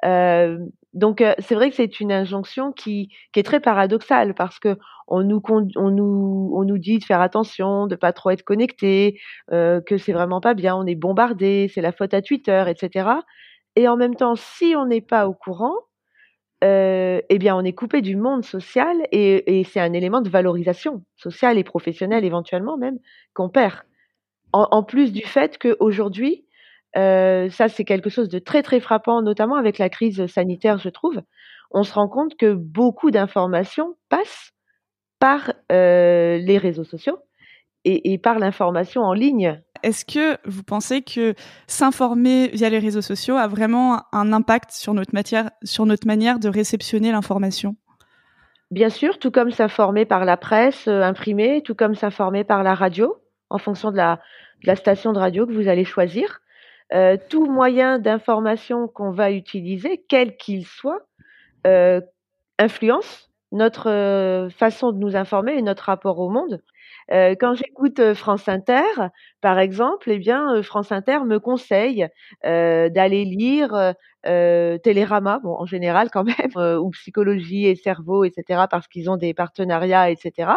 Euh, 0.04 0.58
donc 0.94 1.20
euh, 1.20 1.34
c'est 1.38 1.54
vrai 1.54 1.70
que 1.70 1.76
c'est 1.76 2.00
une 2.00 2.12
injonction 2.12 2.72
qui, 2.72 3.08
qui 3.32 3.40
est 3.40 3.44
très 3.44 3.60
paradoxale 3.60 4.34
parce 4.34 4.58
que 4.58 4.76
on 5.08 5.22
nous 5.22 5.40
on 5.76 5.90
nous 5.90 6.52
on 6.54 6.64
nous 6.64 6.78
dit 6.78 6.98
de 6.98 7.04
faire 7.04 7.20
attention, 7.20 7.86
de 7.86 7.96
pas 7.96 8.12
trop 8.12 8.30
être 8.30 8.42
connecté, 8.42 9.20
euh, 9.52 9.80
que 9.80 9.98
c'est 9.98 10.12
vraiment 10.12 10.40
pas 10.40 10.54
bien, 10.54 10.76
on 10.76 10.86
est 10.86 10.94
bombardé, 10.94 11.70
c'est 11.74 11.82
la 11.82 11.92
faute 11.92 12.14
à 12.14 12.22
Twitter, 12.22 12.64
etc. 12.68 13.10
Et 13.76 13.88
en 13.88 13.96
même 13.96 14.16
temps, 14.16 14.36
si 14.36 14.74
on 14.76 14.86
n'est 14.86 15.00
pas 15.00 15.26
au 15.28 15.34
courant, 15.34 15.74
euh, 16.64 17.20
eh 17.28 17.38
bien, 17.38 17.56
on 17.56 17.64
est 17.64 17.72
coupé 17.72 18.02
du 18.02 18.16
monde 18.16 18.44
social 18.44 18.96
et, 19.10 19.58
et 19.58 19.64
c'est 19.64 19.80
un 19.80 19.92
élément 19.92 20.20
de 20.20 20.28
valorisation 20.28 21.02
sociale 21.16 21.58
et 21.58 21.64
professionnelle 21.64 22.24
éventuellement 22.24 22.76
même 22.76 22.98
qu'on 23.34 23.48
perd. 23.48 23.80
En, 24.52 24.68
en, 24.70 24.82
plus 24.84 25.12
du 25.12 25.22
fait 25.22 25.58
qu'aujourd'hui, 25.58 26.44
euh, 26.96 27.48
ça, 27.50 27.68
c'est 27.68 27.84
quelque 27.84 28.10
chose 28.10 28.28
de 28.28 28.38
très 28.38 28.62
très 28.62 28.80
frappant, 28.80 29.22
notamment 29.22 29.56
avec 29.56 29.78
la 29.78 29.88
crise 29.88 30.26
sanitaire, 30.26 30.78
je 30.78 30.88
trouve. 30.88 31.22
On 31.70 31.84
se 31.84 31.94
rend 31.94 32.08
compte 32.08 32.36
que 32.36 32.52
beaucoup 32.52 33.10
d'informations 33.10 33.96
passent 34.08 34.52
par 35.18 35.52
euh, 35.70 36.38
les 36.38 36.58
réseaux 36.58 36.84
sociaux 36.84 37.18
et, 37.84 38.18
par 38.18 38.38
l'information 38.38 39.02
en 39.02 39.12
ligne. 39.12 39.60
Est-ce 39.82 40.04
que 40.04 40.38
vous 40.48 40.62
pensez 40.62 41.02
que 41.02 41.34
s'informer 41.66 42.48
via 42.48 42.68
les 42.68 42.78
réseaux 42.78 43.02
sociaux 43.02 43.36
a 43.36 43.48
vraiment 43.48 44.02
un 44.12 44.32
impact 44.32 44.70
sur 44.70 44.94
notre, 44.94 45.14
matière, 45.14 45.50
sur 45.64 45.86
notre 45.86 46.06
manière 46.06 46.38
de 46.38 46.48
réceptionner 46.48 47.10
l'information? 47.10 47.74
Bien 48.70 48.88
sûr, 48.88 49.18
tout 49.18 49.30
comme 49.30 49.50
s'informer 49.50 50.04
par 50.04 50.24
la 50.24 50.36
presse 50.36 50.86
euh, 50.86 51.02
imprimée, 51.02 51.62
tout 51.62 51.74
comme 51.74 51.94
s'informer 51.94 52.44
par 52.44 52.62
la 52.62 52.74
radio, 52.74 53.16
en 53.50 53.58
fonction 53.58 53.90
de 53.90 53.96
la, 53.96 54.18
station 54.76 55.12
de 55.12 55.18
radio 55.18 55.46
que 55.46 55.52
vous 55.52 55.68
allez 55.68 55.84
choisir. 55.84 56.40
Euh, 56.92 57.16
tout 57.28 57.46
moyen 57.46 57.98
d'information 57.98 58.88
qu'on 58.88 59.10
va 59.10 59.30
utiliser, 59.30 60.04
quel 60.08 60.36
qu'il 60.36 60.66
soit, 60.66 61.06
euh, 61.66 62.00
influence 62.58 63.30
notre 63.52 64.48
façon 64.50 64.92
de 64.92 64.98
nous 64.98 65.14
informer 65.14 65.52
et 65.52 65.62
notre 65.62 65.84
rapport 65.84 66.18
au 66.18 66.30
monde. 66.30 66.62
Euh, 67.10 67.34
quand 67.38 67.54
j'écoute 67.54 67.98
euh, 67.98 68.14
France 68.14 68.48
Inter, 68.48 69.10
par 69.40 69.58
exemple, 69.58 70.10
eh 70.10 70.18
bien, 70.18 70.54
euh, 70.54 70.62
France 70.62 70.92
Inter 70.92 71.20
me 71.26 71.38
conseille 71.38 72.08
d'aller 72.42 73.24
lire 73.24 73.94
Télérama, 74.24 75.40
bon, 75.42 75.54
en 75.58 75.66
général 75.66 76.10
quand 76.10 76.24
même, 76.24 76.78
ou 76.80 76.90
Psychologie 76.90 77.66
et 77.66 77.74
Cerveau, 77.74 78.24
etc., 78.24 78.64
parce 78.70 78.88
qu'ils 78.88 79.10
ont 79.10 79.16
des 79.16 79.34
partenariats, 79.34 80.10
etc. 80.10 80.52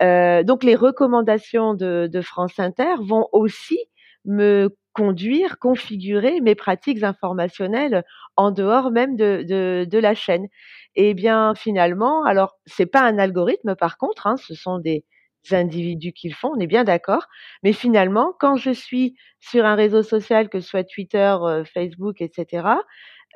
donc 0.00 0.64
les 0.64 0.74
recommandations 0.74 1.74
de, 1.74 2.08
de 2.10 2.20
France 2.20 2.58
Inter 2.58 2.94
vont 3.00 3.28
aussi 3.32 3.78
me 4.24 4.74
conduire, 4.96 5.58
configurer 5.58 6.40
mes 6.40 6.54
pratiques 6.54 7.02
informationnelles 7.02 8.02
en 8.36 8.50
dehors 8.50 8.90
même 8.90 9.14
de, 9.16 9.44
de, 9.46 9.86
de 9.88 9.98
la 9.98 10.14
chaîne. 10.14 10.46
Et 10.94 11.10
eh 11.10 11.14
bien 11.14 11.54
finalement, 11.54 12.24
alors 12.24 12.56
c'est 12.64 12.86
pas 12.86 13.02
un 13.02 13.18
algorithme 13.18 13.76
par 13.76 13.98
contre, 13.98 14.26
hein, 14.26 14.36
ce 14.38 14.54
sont 14.54 14.78
des, 14.78 15.04
individus 15.52 16.12
qu'ils 16.12 16.34
font, 16.34 16.54
on 16.56 16.58
est 16.58 16.66
bien 16.66 16.82
d'accord. 16.82 17.28
Mais 17.62 17.72
finalement, 17.72 18.34
quand 18.40 18.56
je 18.56 18.72
suis 18.72 19.14
sur 19.38 19.64
un 19.64 19.76
réseau 19.76 20.02
social, 20.02 20.48
que 20.48 20.58
ce 20.58 20.68
soit 20.68 20.82
Twitter, 20.82 21.36
euh, 21.40 21.64
Facebook, 21.64 22.20
etc., 22.20 22.66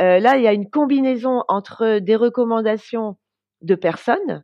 euh, 0.01 0.19
là, 0.19 0.37
il 0.37 0.43
y 0.43 0.49
a 0.49 0.53
une 0.53 0.69
combinaison 0.69 1.45
entre 1.47 2.01
des 2.01 2.17
recommandations 2.17 3.17
de 3.63 3.77
personnes 3.77 4.43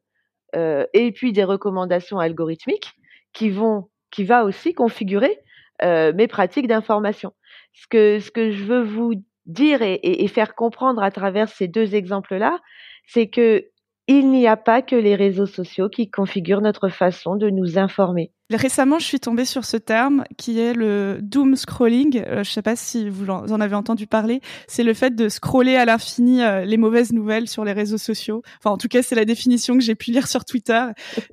euh, 0.55 0.87
et 0.93 1.11
puis 1.11 1.33
des 1.33 1.43
recommandations 1.43 2.21
algorithmiques 2.21 2.93
qui 3.33 3.51
vont, 3.51 3.89
qui 4.13 4.23
va 4.23 4.45
aussi 4.45 4.73
configurer 4.73 5.37
mes 5.83 6.29
pratiques 6.29 6.67
d'information. 6.69 7.33
Ce 7.75 7.87
que, 7.89 8.21
ce 8.21 8.31
que 8.31 8.51
je 8.51 8.65
veux 8.65 8.83
vous 8.83 9.15
dire 9.47 9.83
et, 9.83 10.01
et 10.03 10.29
faire 10.29 10.55
comprendre 10.55 11.03
à 11.03 11.11
travers 11.11 11.49
ces 11.49 11.69
deux 11.69 11.95
exemples-là, 11.95 12.59
c'est 13.07 13.29
que 13.29 13.65
il 14.09 14.31
n'y 14.31 14.47
a 14.47 14.57
pas 14.57 14.83
que 14.83 14.97
les 14.97 15.17
réseaux 15.17 15.47
sociaux 15.47 15.89
qui 15.89 16.09
configurent 16.09 16.61
notre 16.61 16.89
façon 16.89 17.37
de 17.37 17.51
nous 17.51 17.79
informer. 17.79 18.31
Récemment, 18.53 19.01
je 19.01 19.05
suis 19.05 19.19
tombée 19.19 19.45
sur 19.45 19.65
ce 19.65 19.77
terme 19.77 20.23
qui 20.37 20.61
est 20.61 20.73
le 20.73 21.19
doom 21.21 21.57
scrolling. 21.57 22.23
Euh, 22.25 22.35
je 22.35 22.39
ne 22.39 22.45
sais 22.45 22.63
pas 22.63 22.77
si 22.77 23.09
vous 23.09 23.29
en 23.29 23.61
avez 23.61 23.75
entendu 23.75 24.07
parler. 24.07 24.41
C'est 24.69 24.85
le 24.85 24.95
fait 24.95 25.17
de 25.17 25.29
scroller 25.29 25.75
à 25.75 25.85
l'infini 25.85 26.45
euh, 26.45 26.65
les 26.65 26.77
mauvaises 26.77 27.13
nouvelles 27.13 27.49
sur 27.49 27.65
les 27.65 27.73
réseaux 27.73 27.99
sociaux. 27.99 28.43
Enfin, 28.59 28.71
en 28.71 28.79
tout 28.79 28.87
cas, 28.87 29.03
c'est 29.03 29.17
la 29.17 29.25
définition 29.25 29.75
que 29.75 29.83
j'ai 29.83 29.97
pu 29.97 30.13
lire 30.13 30.29
sur 30.29 30.45
Twitter. 30.45 30.85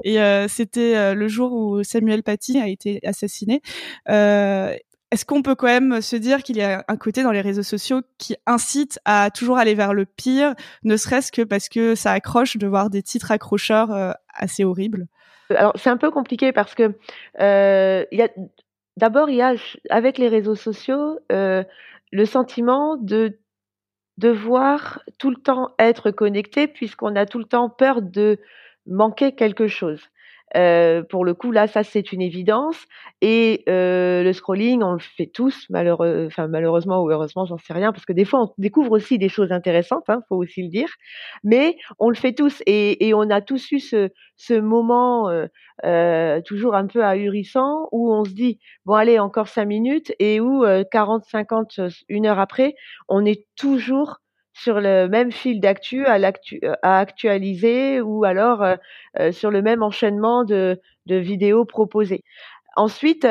Et 0.03 0.19
euh, 0.19 0.47
c'était 0.47 1.13
le 1.13 1.27
jour 1.27 1.53
où 1.53 1.83
Samuel 1.83 2.23
Paty 2.23 2.57
a 2.57 2.67
été 2.67 2.99
assassiné. 3.05 3.61
Est-ce 5.13 5.25
qu'on 5.25 5.43
peut 5.43 5.53
quand 5.53 5.67
même 5.67 6.01
se 6.01 6.15
dire 6.15 6.41
qu'il 6.41 6.57
y 6.57 6.63
a 6.63 6.83
un 6.87 6.97
côté 6.97 7.21
dans 7.21 7.29
les 7.29 7.41
réseaux 7.41 7.61
sociaux 7.61 8.01
qui 8.17 8.35
incite 8.47 8.99
à 9.05 9.29
toujours 9.29 9.59
aller 9.59 9.75
vers 9.75 9.93
le 9.93 10.05
pire, 10.05 10.55
ne 10.83 10.97
serait-ce 10.97 11.31
que 11.31 11.43
parce 11.43 11.69
que 11.69 11.93
ça 11.93 12.13
accroche 12.13 12.57
de 12.57 12.65
voir 12.65 12.89
des 12.89 13.03
titres 13.03 13.29
accrocheurs 13.29 13.91
euh, 13.91 14.11
assez 14.33 14.63
horribles? 14.63 15.05
Euh, 15.51 15.55
Alors 15.55 15.73
c'est 15.75 15.91
un 15.91 15.97
peu 15.97 16.09
compliqué 16.09 16.51
parce 16.51 16.73
que 16.73 16.97
euh, 17.39 18.05
d'abord 18.97 19.29
il 19.29 19.35
y 19.35 19.43
a 19.43 19.53
avec 19.91 20.17
les 20.17 20.29
réseaux 20.29 20.55
sociaux 20.55 21.19
le 21.29 22.25
sentiment 22.25 22.97
de 22.97 23.37
devoir 24.17 25.03
tout 25.19 25.29
le 25.29 25.37
temps 25.37 25.75
être 25.77 26.09
connecté 26.09 26.65
puisqu'on 26.67 27.15
a 27.15 27.27
tout 27.27 27.37
le 27.37 27.45
temps 27.45 27.69
peur 27.69 28.01
de 28.01 28.39
manquer 28.87 29.35
quelque 29.35 29.67
chose. 29.67 30.09
Euh, 30.55 31.03
pour 31.03 31.25
le 31.25 31.33
coup, 31.33 31.51
là, 31.51 31.67
ça 31.67 31.83
c'est 31.83 32.11
une 32.11 32.21
évidence. 32.21 32.77
Et 33.21 33.63
euh, 33.69 34.23
le 34.23 34.33
scrolling, 34.33 34.83
on 34.83 34.93
le 34.93 34.99
fait 34.99 35.27
tous, 35.27 35.65
malheureux, 35.69 36.25
enfin 36.27 36.47
malheureusement 36.47 37.01
ou 37.01 37.09
heureusement, 37.11 37.45
j'en 37.45 37.57
sais 37.57 37.73
rien, 37.73 37.91
parce 37.91 38.05
que 38.05 38.13
des 38.13 38.25
fois 38.25 38.41
on 38.43 38.53
découvre 38.57 38.91
aussi 38.91 39.17
des 39.17 39.29
choses 39.29 39.51
intéressantes, 39.51 40.09
hein, 40.09 40.21
faut 40.29 40.35
aussi 40.35 40.61
le 40.63 40.69
dire. 40.69 40.89
Mais 41.43 41.77
on 41.99 42.09
le 42.09 42.15
fait 42.15 42.33
tous 42.33 42.61
et, 42.65 43.07
et 43.07 43.13
on 43.13 43.29
a 43.29 43.41
tous 43.41 43.71
eu 43.71 43.79
ce, 43.79 44.09
ce 44.37 44.53
moment 44.53 45.29
euh, 45.29 45.47
euh 45.85 46.41
toujours 46.41 46.75
un 46.75 46.87
peu 46.87 47.03
ahurissant 47.03 47.87
où 47.91 48.13
on 48.13 48.23
se 48.25 48.31
dit 48.31 48.59
bon 48.85 48.93
allez 48.93 49.19
encore 49.19 49.47
cinq 49.47 49.65
minutes 49.65 50.13
et 50.19 50.39
où 50.39 50.65
40, 50.91 51.23
50, 51.25 51.79
une 52.09 52.25
heure 52.27 52.39
après, 52.39 52.75
on 53.07 53.25
est 53.25 53.45
toujours 53.55 54.19
sur 54.53 54.79
le 54.79 55.07
même 55.07 55.31
fil 55.31 55.59
d'actu 55.59 56.05
à, 56.05 56.17
euh, 56.17 56.73
à, 56.83 56.99
actualiser 56.99 58.01
ou 58.01 58.23
alors 58.23 58.63
euh, 58.63 58.75
euh, 59.19 59.31
sur 59.31 59.51
le 59.51 59.61
même 59.61 59.83
enchaînement 59.83 60.43
de, 60.43 60.79
de 61.07 61.15
vidéos 61.15 61.65
proposées. 61.65 62.23
Ensuite, 62.75 63.27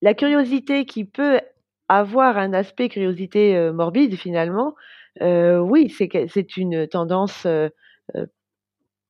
la 0.00 0.14
curiosité 0.14 0.86
qui 0.86 1.04
peut 1.04 1.40
avoir 1.88 2.38
un 2.38 2.54
aspect 2.54 2.88
curiosité 2.88 3.70
morbide 3.72 4.16
finalement, 4.16 4.74
oui, 5.20 5.90
c'est 5.90 6.56
une 6.56 6.88
tendance 6.88 7.46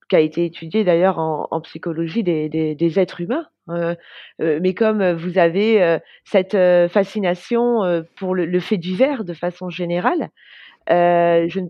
qui 0.08 0.16
a 0.16 0.20
été 0.20 0.44
étudié 0.44 0.82
d'ailleurs 0.82 1.20
en, 1.20 1.46
en, 1.52 1.60
psychologie 1.60 2.24
des, 2.24 2.48
des, 2.48 2.74
des 2.74 2.98
êtres 2.98 3.20
humains. 3.20 3.46
Euh, 3.70 3.94
euh, 4.40 4.58
mais 4.62 4.74
comme 4.74 5.12
vous 5.12 5.38
avez 5.38 5.82
euh, 5.82 5.98
cette 6.24 6.54
euh, 6.54 6.88
fascination 6.88 8.04
pour 8.16 8.34
le, 8.34 8.60
fait 8.60 8.76
divers 8.78 9.24
de 9.24 9.34
façon 9.34 9.70
générale, 9.70 10.28
je 10.88 11.60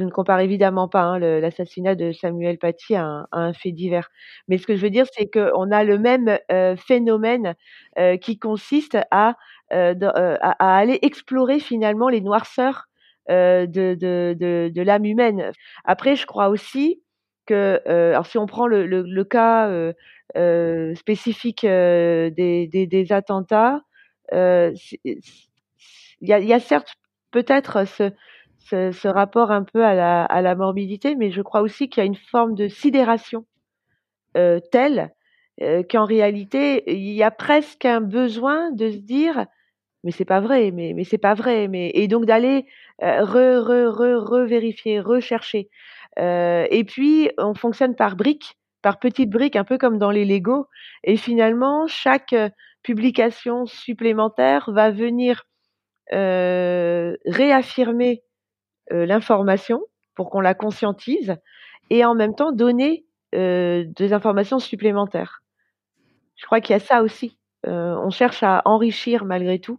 ne, 0.00 0.10
compare 0.10 0.40
évidemment 0.40 0.88
pas 0.88 1.02
hein, 1.02 1.18
l'assassinat 1.18 1.94
de 1.94 2.12
Samuel 2.12 2.58
Paty 2.58 2.94
à 2.96 3.26
un, 3.32 3.52
fait 3.52 3.72
divers. 3.72 4.08
Mais 4.48 4.58
ce 4.58 4.66
que 4.66 4.76
je 4.76 4.82
veux 4.82 4.90
dire, 4.90 5.06
c'est 5.12 5.28
qu'on 5.30 5.70
a 5.70 5.84
le 5.84 5.98
même 5.98 6.38
phénomène 6.78 7.54
qui 8.20 8.38
consiste 8.38 8.96
à, 9.10 9.36
aller 9.70 10.98
explorer 11.02 11.60
finalement 11.60 12.08
les 12.08 12.22
noirceurs 12.22 12.86
de 13.28 14.82
l'âme 14.82 15.04
humaine. 15.04 15.52
Après, 15.84 16.16
je 16.16 16.26
crois 16.26 16.48
aussi 16.48 17.01
que, 17.46 17.80
euh, 17.88 18.10
alors 18.10 18.26
si 18.26 18.38
on 18.38 18.46
prend 18.46 18.66
le, 18.66 18.86
le, 18.86 19.02
le 19.02 19.24
cas 19.24 19.68
euh, 19.68 19.92
euh, 20.36 20.94
spécifique 20.94 21.62
des, 21.62 22.68
des, 22.70 22.86
des, 22.86 23.12
attentats, 23.12 23.82
il 24.32 24.74
y 26.20 26.32
a, 26.32 26.38
y, 26.40 26.52
a, 26.52 26.60
certes 26.60 26.94
peut-être 27.30 27.86
ce, 27.86 28.10
ce, 28.58 28.92
ce, 28.92 29.08
rapport 29.08 29.50
un 29.50 29.64
peu 29.64 29.84
à 29.84 29.94
la, 29.94 30.24
à 30.24 30.42
la 30.42 30.54
morbidité, 30.54 31.14
mais 31.16 31.30
je 31.30 31.42
crois 31.42 31.60
aussi 31.62 31.88
qu'il 31.88 32.00
y 32.02 32.04
a 32.04 32.06
une 32.06 32.16
forme 32.16 32.54
de 32.54 32.68
sidération 32.68 33.44
telle 34.70 35.12
qu'en 35.90 36.04
réalité, 36.06 36.90
il 36.90 37.12
y 37.12 37.22
a 37.22 37.30
presque 37.30 37.84
un 37.84 38.00
besoin 38.00 38.70
de 38.72 38.90
se 38.90 38.96
dire 38.96 39.46
mais 40.04 40.10
c'est 40.10 40.24
pas 40.24 40.40
vrai, 40.40 40.70
mais, 40.72 40.92
mais 40.94 41.04
c'est 41.04 41.18
pas 41.18 41.34
vrai, 41.34 41.68
mais 41.68 41.90
et 41.94 42.08
donc 42.08 42.26
d'aller 42.26 42.66
re, 43.00 43.60
re, 43.60 43.88
re, 43.90 44.18
revérifier, 44.24 45.00
rechercher. 45.00 45.70
Euh, 46.18 46.66
et 46.70 46.84
puis, 46.84 47.30
on 47.38 47.54
fonctionne 47.54 47.94
par 47.94 48.16
briques, 48.16 48.56
par 48.82 48.98
petites 48.98 49.30
briques, 49.30 49.56
un 49.56 49.64
peu 49.64 49.78
comme 49.78 49.98
dans 49.98 50.10
les 50.10 50.24
Lego. 50.24 50.66
Et 51.04 51.16
finalement, 51.16 51.86
chaque 51.86 52.32
euh, 52.32 52.48
publication 52.82 53.66
supplémentaire 53.66 54.70
va 54.70 54.90
venir 54.90 55.44
euh, 56.12 57.16
réaffirmer 57.26 58.22
l'information 58.90 59.80
pour 60.14 60.28
qu'on 60.28 60.40
la 60.40 60.52
conscientise 60.52 61.36
et 61.88 62.04
en 62.04 62.14
même 62.14 62.34
temps 62.34 62.52
donner 62.52 63.06
des 63.32 64.12
informations 64.12 64.58
supplémentaires. 64.58 65.42
Je 66.36 66.44
crois 66.44 66.60
qu'il 66.60 66.74
y 66.74 66.76
a 66.76 66.80
ça 66.80 67.02
aussi. 67.02 67.38
on 67.64 68.10
cherche 68.10 68.42
à 68.42 68.60
enrichir 68.66 69.24
malgré 69.24 69.60
tout 69.60 69.78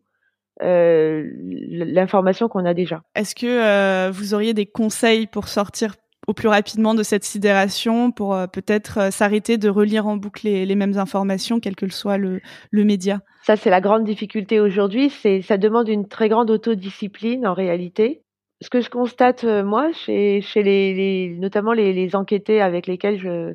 l'information 0.61 2.47
qu'on 2.47 2.65
a 2.65 2.73
déjà. 2.73 3.03
Est-ce 3.13 3.35
que 3.35 4.09
vous 4.09 4.33
auriez 4.33 4.55
des 4.55 4.65
conseils 4.65 5.27
pour 5.27 5.47
sortir 5.47 5.93
au 6.27 6.33
plus 6.33 6.47
rapidement 6.47 6.93
de 6.93 7.03
cette 7.03 7.23
sidération 7.23 8.11
pour 8.11 8.33
euh, 8.33 8.47
peut-être 8.47 8.97
euh, 8.99 9.11
s'arrêter 9.11 9.57
de 9.57 9.69
relire 9.69 10.07
en 10.07 10.17
boucle 10.17 10.47
les, 10.47 10.75
mêmes 10.75 10.97
informations, 10.97 11.59
quel 11.59 11.75
que 11.75 11.89
soit 11.89 12.17
le, 12.17 12.41
média 12.71 13.21
Ça, 13.43 13.55
c'est 13.55 13.69
la 13.69 13.81
grande 13.81 14.03
difficulté 14.03 14.59
aujourd'hui. 14.59 15.09
C'est, 15.09 15.41
ça 15.41 15.57
demande 15.57 15.89
une 15.89 16.07
très 16.07 16.29
grande 16.29 16.49
autodiscipline 16.49 17.45
en 17.45 17.53
réalité. 17.53 18.23
Ce 18.61 18.69
que 18.69 18.81
je 18.81 18.89
constate, 18.89 19.43
euh, 19.43 19.63
moi, 19.63 19.91
chez, 19.91 20.41
les, 20.55 21.35
notamment 21.37 21.73
les, 21.73 21.91
les, 21.93 22.15
enquêtés 22.15 22.61
avec 22.61 22.87
lesquels 22.87 23.19
je, 23.19 23.53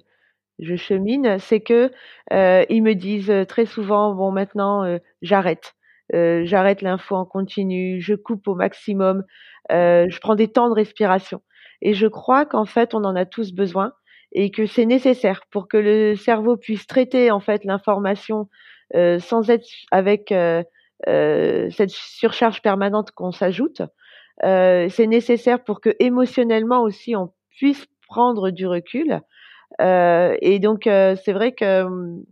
je 0.58 0.76
chemine, 0.76 1.38
c'est 1.38 1.60
que 1.60 1.90
ils 2.30 2.82
me 2.82 2.94
disent 2.94 3.32
très 3.48 3.64
souvent, 3.64 4.14
bon, 4.14 4.32
maintenant, 4.32 4.98
j'arrête. 5.22 5.74
j'arrête 6.12 6.82
l'info 6.82 7.14
en 7.14 7.24
continu, 7.24 8.00
je 8.00 8.14
coupe 8.14 8.46
au 8.48 8.54
maximum, 8.54 9.22
je 9.70 10.20
prends 10.20 10.34
des 10.34 10.48
temps 10.48 10.68
de 10.68 10.74
respiration. 10.74 11.40
Et 11.82 11.94
je 11.94 12.06
crois 12.06 12.44
qu'en 12.46 12.64
fait, 12.64 12.94
on 12.94 13.04
en 13.04 13.16
a 13.16 13.24
tous 13.24 13.52
besoin 13.52 13.92
et 14.32 14.50
que 14.50 14.66
c'est 14.66 14.86
nécessaire 14.86 15.42
pour 15.50 15.68
que 15.68 15.76
le 15.76 16.14
cerveau 16.16 16.56
puisse 16.56 16.86
traiter 16.86 17.30
en 17.30 17.40
fait 17.40 17.64
l'information 17.64 18.48
euh, 18.94 19.18
sans 19.18 19.50
être 19.50 19.66
avec 19.90 20.32
euh, 20.32 20.62
euh, 21.08 21.68
cette 21.70 21.90
surcharge 21.90 22.62
permanente 22.62 23.10
qu'on 23.12 23.32
s'ajoute. 23.32 23.82
c'est 24.42 25.06
nécessaire 25.06 25.62
pour 25.64 25.80
que 25.80 25.90
émotionnellement 25.98 26.82
aussi 26.82 27.16
on 27.16 27.32
puisse 27.50 27.86
prendre 28.06 28.50
du 28.50 28.66
recul. 28.66 29.20
et 29.80 30.58
donc 30.60 30.82
c'est 30.84 31.32
vrai 31.32 31.52
que 31.52 31.82
hum, 31.82 32.24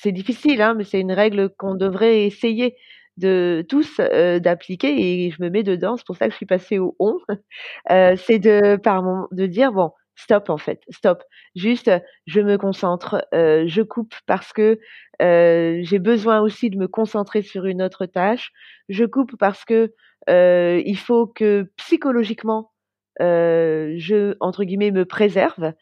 c'est 0.00 0.12
difficile, 0.12 0.62
hein, 0.62 0.74
mais 0.74 0.84
c'est 0.84 1.00
une 1.00 1.12
règle 1.12 1.50
qu'on 1.50 1.74
devrait 1.74 2.24
essayer 2.24 2.76
de 3.18 3.64
tous 3.68 3.98
d'appliquer 3.98 5.26
et 5.26 5.30
je 5.30 5.42
me 5.42 5.50
mets 5.50 5.62
dedans. 5.62 5.96
C'est 5.96 6.06
pour 6.06 6.16
ça 6.16 6.26
que 6.26 6.32
je 6.32 6.36
suis 6.36 6.46
passée 6.46 6.78
au 6.78 6.96
on. 6.98 7.18
c'est 7.88 8.38
de 8.38 8.76
par 8.76 9.02
de 9.32 9.46
dire 9.46 9.72
bon 9.72 9.92
stop 10.18 10.50
en 10.50 10.58
fait, 10.58 10.82
stop. 10.90 11.22
Juste, 11.54 11.90
je 12.26 12.40
me 12.40 12.58
concentre, 12.58 13.24
euh, 13.34 13.64
je 13.66 13.82
coupe 13.82 14.14
parce 14.26 14.52
que 14.52 14.80
euh, 15.22 15.78
j'ai 15.82 15.98
besoin 16.00 16.40
aussi 16.40 16.70
de 16.70 16.76
me 16.76 16.88
concentrer 16.88 17.42
sur 17.42 17.66
une 17.66 17.82
autre 17.82 18.04
tâche. 18.06 18.52
Je 18.88 19.04
coupe 19.04 19.36
parce 19.38 19.64
que 19.64 19.94
euh, 20.28 20.82
il 20.84 20.98
faut 20.98 21.26
que 21.26 21.70
psychologiquement, 21.76 22.72
je 23.20 24.34
entre 24.40 24.64
guillemets 24.64 24.90
me 24.90 25.04
préserve. 25.04 25.72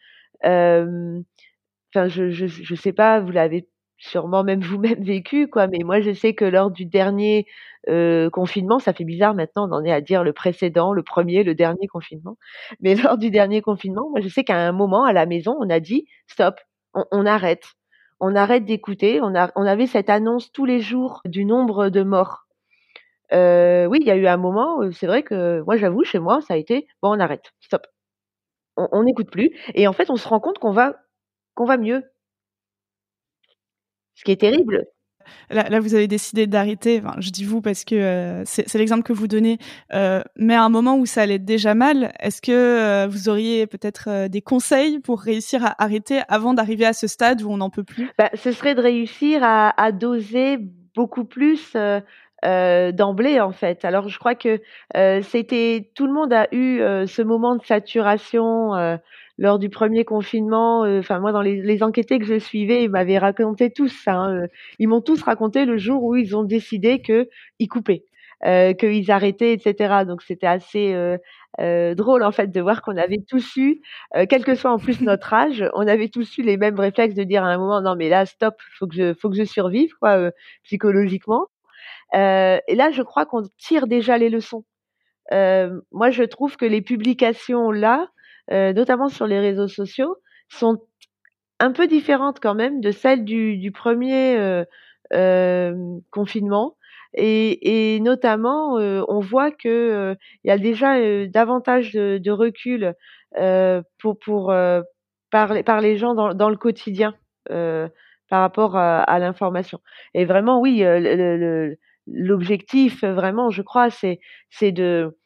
Enfin, 0.42 2.08
je, 2.08 2.30
je 2.30 2.46
je 2.46 2.74
sais 2.74 2.92
pas, 2.92 3.20
vous 3.20 3.30
l'avez 3.32 3.68
sûrement 3.98 4.44
même 4.44 4.60
vous-même 4.60 5.02
vécu, 5.04 5.48
quoi. 5.48 5.66
Mais 5.66 5.78
moi, 5.84 6.00
je 6.00 6.12
sais 6.12 6.34
que 6.34 6.44
lors 6.44 6.70
du 6.70 6.86
dernier 6.86 7.46
euh, 7.88 8.30
confinement, 8.30 8.78
ça 8.78 8.92
fait 8.92 9.04
bizarre 9.04 9.34
maintenant, 9.34 9.68
on 9.68 9.72
en 9.72 9.84
est 9.84 9.92
à 9.92 10.00
dire 10.00 10.24
le 10.24 10.32
précédent, 10.32 10.92
le 10.92 11.02
premier, 11.02 11.44
le 11.44 11.54
dernier 11.54 11.86
confinement. 11.86 12.36
Mais 12.80 12.94
lors 12.96 13.18
du 13.18 13.30
dernier 13.30 13.62
confinement, 13.62 14.08
moi, 14.10 14.20
je 14.20 14.28
sais 14.28 14.44
qu'à 14.44 14.56
un 14.56 14.72
moment 14.72 15.04
à 15.04 15.12
la 15.12 15.26
maison, 15.26 15.56
on 15.60 15.70
a 15.70 15.80
dit 15.80 16.06
stop, 16.26 16.60
on, 16.94 17.26
arrête, 17.26 17.74
on 18.20 18.34
arrête 18.34 18.64
d'écouter. 18.64 19.20
On, 19.22 19.34
a, 19.34 19.50
on 19.56 19.66
avait 19.66 19.86
cette 19.86 20.10
annonce 20.10 20.52
tous 20.52 20.64
les 20.64 20.80
jours 20.80 21.20
du 21.24 21.44
nombre 21.44 21.88
de 21.90 22.02
morts. 22.02 22.46
Euh, 23.32 23.86
oui, 23.86 23.98
il 24.00 24.06
y 24.06 24.10
a 24.10 24.16
eu 24.16 24.26
un 24.26 24.36
moment, 24.36 24.80
c'est 24.92 25.06
vrai 25.06 25.22
que 25.22 25.62
moi, 25.62 25.76
j'avoue, 25.76 26.04
chez 26.04 26.20
moi, 26.20 26.40
ça 26.42 26.54
a 26.54 26.56
été 26.56 26.86
bon, 27.02 27.10
on 27.16 27.20
arrête, 27.20 27.52
stop, 27.60 27.86
on 28.76 29.02
n'écoute 29.04 29.30
plus. 29.30 29.50
Et 29.74 29.88
en 29.88 29.92
fait, 29.92 30.10
on 30.10 30.16
se 30.16 30.28
rend 30.28 30.40
compte 30.40 30.58
qu'on 30.58 30.72
va 30.72 30.96
qu'on 31.54 31.64
va 31.64 31.76
mieux 31.78 32.04
ce 34.16 34.24
qui 34.24 34.32
est 34.32 34.40
terrible. 34.40 34.84
Là, 35.50 35.80
vous 35.80 35.94
avez 35.94 36.08
décidé 36.08 36.46
d'arrêter. 36.46 37.00
Enfin, 37.04 37.16
je 37.18 37.30
dis 37.30 37.44
vous 37.44 37.60
parce 37.60 37.84
que 37.84 37.94
euh, 37.94 38.42
c'est 38.44 38.74
l'exemple 38.74 39.02
que 39.02 39.12
vous 39.12 39.28
donnez. 39.28 39.58
Euh, 39.92 40.22
mais 40.36 40.54
à 40.54 40.62
un 40.62 40.68
moment 40.68 40.96
où 40.96 41.06
ça 41.06 41.22
allait 41.22 41.38
déjà 41.38 41.74
mal, 41.74 42.12
est-ce 42.20 42.42
que 42.42 42.52
euh, 42.52 43.06
vous 43.08 43.28
auriez 43.28 43.66
peut-être 43.66 44.28
des 44.28 44.40
conseils 44.40 44.98
pour 45.00 45.20
réussir 45.20 45.64
à 45.64 45.82
arrêter 45.82 46.20
avant 46.28 46.54
d'arriver 46.54 46.86
à 46.86 46.92
ce 46.92 47.06
stade 47.06 47.42
où 47.42 47.50
on 47.50 47.58
n'en 47.58 47.70
peut 47.70 47.84
plus? 47.84 48.10
Bah, 48.18 48.30
Ce 48.34 48.52
serait 48.52 48.74
de 48.74 48.82
réussir 48.82 49.42
à, 49.42 49.80
à 49.80 49.92
doser 49.92 50.58
beaucoup 50.94 51.24
plus. 51.24 51.76
d'emblée 52.42 53.40
en 53.40 53.50
fait. 53.50 53.84
Alors 53.84 54.08
je 54.08 54.20
crois 54.20 54.36
que 54.36 54.60
c'était 55.22 55.90
tout 55.96 56.06
le 56.06 56.12
monde 56.12 56.32
a 56.32 56.46
eu 56.52 56.78
ce 56.78 57.22
moment 57.22 57.56
de 57.56 57.64
saturation 57.64 58.98
lors 59.38 59.58
du 59.58 59.68
premier 59.68 60.04
confinement, 60.04 60.84
euh, 60.84 61.00
enfin 61.00 61.20
moi 61.20 61.32
dans 61.32 61.42
les, 61.42 61.60
les, 61.62 61.82
enquêtés 61.82 62.18
que 62.18 62.24
je 62.24 62.38
suivais, 62.38 62.84
ils 62.84 62.90
m'avaient 62.90 63.18
raconté 63.18 63.70
tous 63.70 63.88
ça. 63.88 64.14
Hein, 64.14 64.44
euh, 64.44 64.46
ils 64.78 64.88
m'ont 64.88 65.02
tous 65.02 65.22
raconté 65.22 65.64
le 65.66 65.76
jour 65.76 66.02
où 66.04 66.16
ils 66.16 66.36
ont 66.36 66.44
décidé 66.44 67.02
que 67.02 67.28
ils 67.58 67.68
coupaient, 67.68 68.04
euh, 68.46 68.72
qu'ils 68.72 69.10
arrêtaient, 69.10 69.52
etc. 69.52 70.04
Donc 70.06 70.22
c'était 70.22 70.46
assez 70.46 70.94
euh, 71.60 71.94
drôle 71.94 72.22
en 72.22 72.32
fait 72.32 72.50
de 72.50 72.60
voir 72.60 72.82
qu'on 72.82 72.96
avait 72.96 73.22
tous 73.28 73.56
eu, 73.56 73.80
quel 74.28 74.44
que 74.44 74.54
soit 74.54 74.72
en 74.72 74.78
plus 74.78 75.00
notre 75.02 75.32
âge, 75.34 75.64
on 75.74 75.86
avait 75.86 76.08
tous 76.08 76.38
eu 76.38 76.42
les 76.42 76.56
mêmes 76.56 76.78
réflexes 76.80 77.14
de 77.14 77.24
dire 77.24 77.44
à 77.44 77.48
un 77.48 77.58
moment 77.58 77.82
non 77.82 77.94
mais 77.96 78.08
là 78.08 78.24
stop, 78.26 78.54
faut 78.78 78.86
que 78.86 78.94
je 78.94 79.14
faut 79.14 79.28
que 79.30 79.36
je 79.36 79.44
survive 79.44 79.92
quoi 80.00 80.30
psychologiquement. 80.64 81.46
et 82.14 82.74
là 82.74 82.90
je 82.90 83.02
crois 83.02 83.26
qu'on 83.26 83.42
tire 83.58 83.86
déjà 83.86 84.18
les 84.18 84.30
leçons. 84.30 84.64
moi 85.30 86.10
je 86.10 86.22
trouve 86.24 86.56
que 86.56 86.66
les 86.66 86.82
publications 86.82 87.70
là 87.70 88.08
euh, 88.50 88.72
notamment 88.72 89.08
sur 89.08 89.26
les 89.26 89.40
réseaux 89.40 89.68
sociaux, 89.68 90.16
sont 90.48 90.82
un 91.58 91.72
peu 91.72 91.86
différentes 91.86 92.40
quand 92.40 92.54
même 92.54 92.80
de 92.80 92.90
celles 92.90 93.24
du, 93.24 93.56
du 93.58 93.72
premier 93.72 94.36
euh, 94.36 94.64
euh, 95.12 95.74
confinement. 96.10 96.76
Et, 97.14 97.94
et 97.94 98.00
notamment, 98.00 98.74
on 98.74 99.20
voit 99.20 99.50
que 99.50 100.14
il 100.44 100.48
y 100.48 100.50
a 100.50 100.58
déjà 100.58 101.26
davantage 101.28 101.92
de, 101.92 102.18
de 102.18 102.30
recul 102.30 102.94
pour, 103.98 104.18
pour 104.18 104.54
par, 105.30 105.64
par 105.64 105.80
les 105.80 105.96
gens 105.96 106.14
dans, 106.14 106.34
dans 106.34 106.50
le 106.50 106.58
quotidien 106.58 107.14
par 107.48 108.40
rapport 108.40 108.76
à, 108.76 109.00
à 109.02 109.18
l'information. 109.18 109.80
Et 110.12 110.26
vraiment, 110.26 110.60
oui, 110.60 110.84
l'objectif, 112.06 113.02
vraiment, 113.02 113.48
je 113.48 113.62
crois, 113.62 113.88
c'est 113.90 114.72
de 114.72 115.16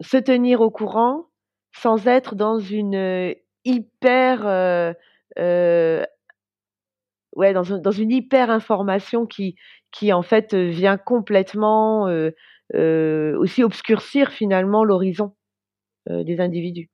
se 0.00 0.16
tenir 0.18 0.60
au 0.60 0.70
courant, 0.70 1.26
sans 1.72 2.06
être 2.06 2.34
dans 2.34 2.58
une 2.58 3.34
hyper 3.64 4.46
euh, 4.46 4.92
euh, 5.38 6.04
ouais 7.34 7.52
dans, 7.52 7.62
dans, 7.62 7.90
une 7.90 8.10
hyper 8.10 8.50
information 8.50 9.26
qui 9.26 9.56
qui 9.90 10.12
en 10.12 10.22
fait 10.22 10.54
vient 10.54 10.96
complètement 10.96 12.08
euh, 12.08 13.36
aussi 13.38 13.62
obscurcir 13.62 14.30
finalement 14.32 14.84
l'horizon 14.84 15.34
des 16.08 16.40
individus. 16.40 16.90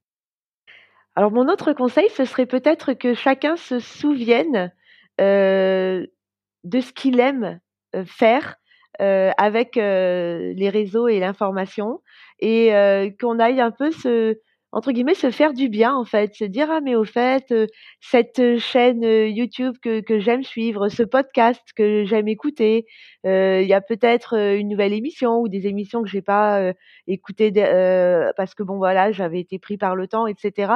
Alors 1.17 1.31
mon 1.31 1.49
autre 1.49 1.73
conseil, 1.73 2.09
ce 2.11 2.25
serait 2.25 2.47
peut-être 2.47 2.93
que 2.93 3.15
chacun 3.15 3.57
se 3.57 3.79
souvienne 3.79 4.73
de 5.19 6.07
ce 6.65 6.93
qu'il 6.93 7.21
aime 7.21 7.61
faire 8.05 8.57
avec 9.01 9.77
les 9.77 10.69
réseaux 10.69 11.09
et 11.09 11.21
l'information 11.21 12.03
et 12.41 12.71
qu'on 13.21 13.39
aille 13.39 13.61
un 13.61 13.71
peu 13.71 13.93
se 13.93 14.39
entre 14.73 14.93
guillemets 14.93 15.15
se 15.15 15.31
faire 15.31 15.55
du 15.55 15.69
bien 15.69 15.95
en 15.95 16.05
fait, 16.05 16.35
se 16.35 16.45
dire 16.45 16.69
ah 16.71 16.81
mais 16.83 16.95
au 16.95 17.05
fait 17.05 17.51
euh, 17.53 17.67
cette 18.01 18.39
euh, 18.39 18.59
chaîne 18.59 19.03
euh, 19.03 19.27
YouTube 19.29 19.77
que, 19.83 20.01
que 20.01 20.19
j'aime 20.19 20.43
suivre, 20.43 20.89
ce 20.89 21.03
podcast 21.03 21.63
que 21.75 22.05
j'aime 22.05 22.29
écouter, 22.29 22.87
il 23.25 23.67
y 23.67 23.75
a 23.75 23.81
peut-être 23.81 24.35
une 24.35 24.69
nouvelle 24.69 24.93
émission 24.95 25.41
ou 25.41 25.49
des 25.49 25.67
émissions 25.67 26.03
que 26.03 26.09
j'ai 26.09 26.23
pas 26.23 26.73
écoutées 27.07 27.53
parce 28.37 28.55
que 28.55 28.63
bon 28.63 28.79
voilà 28.79 29.13
j'avais 29.13 29.41
été 29.41 29.59
pris 29.59 29.77
par 29.77 29.97
le 29.97 30.09
temps 30.09 30.27
etc. 30.27 30.73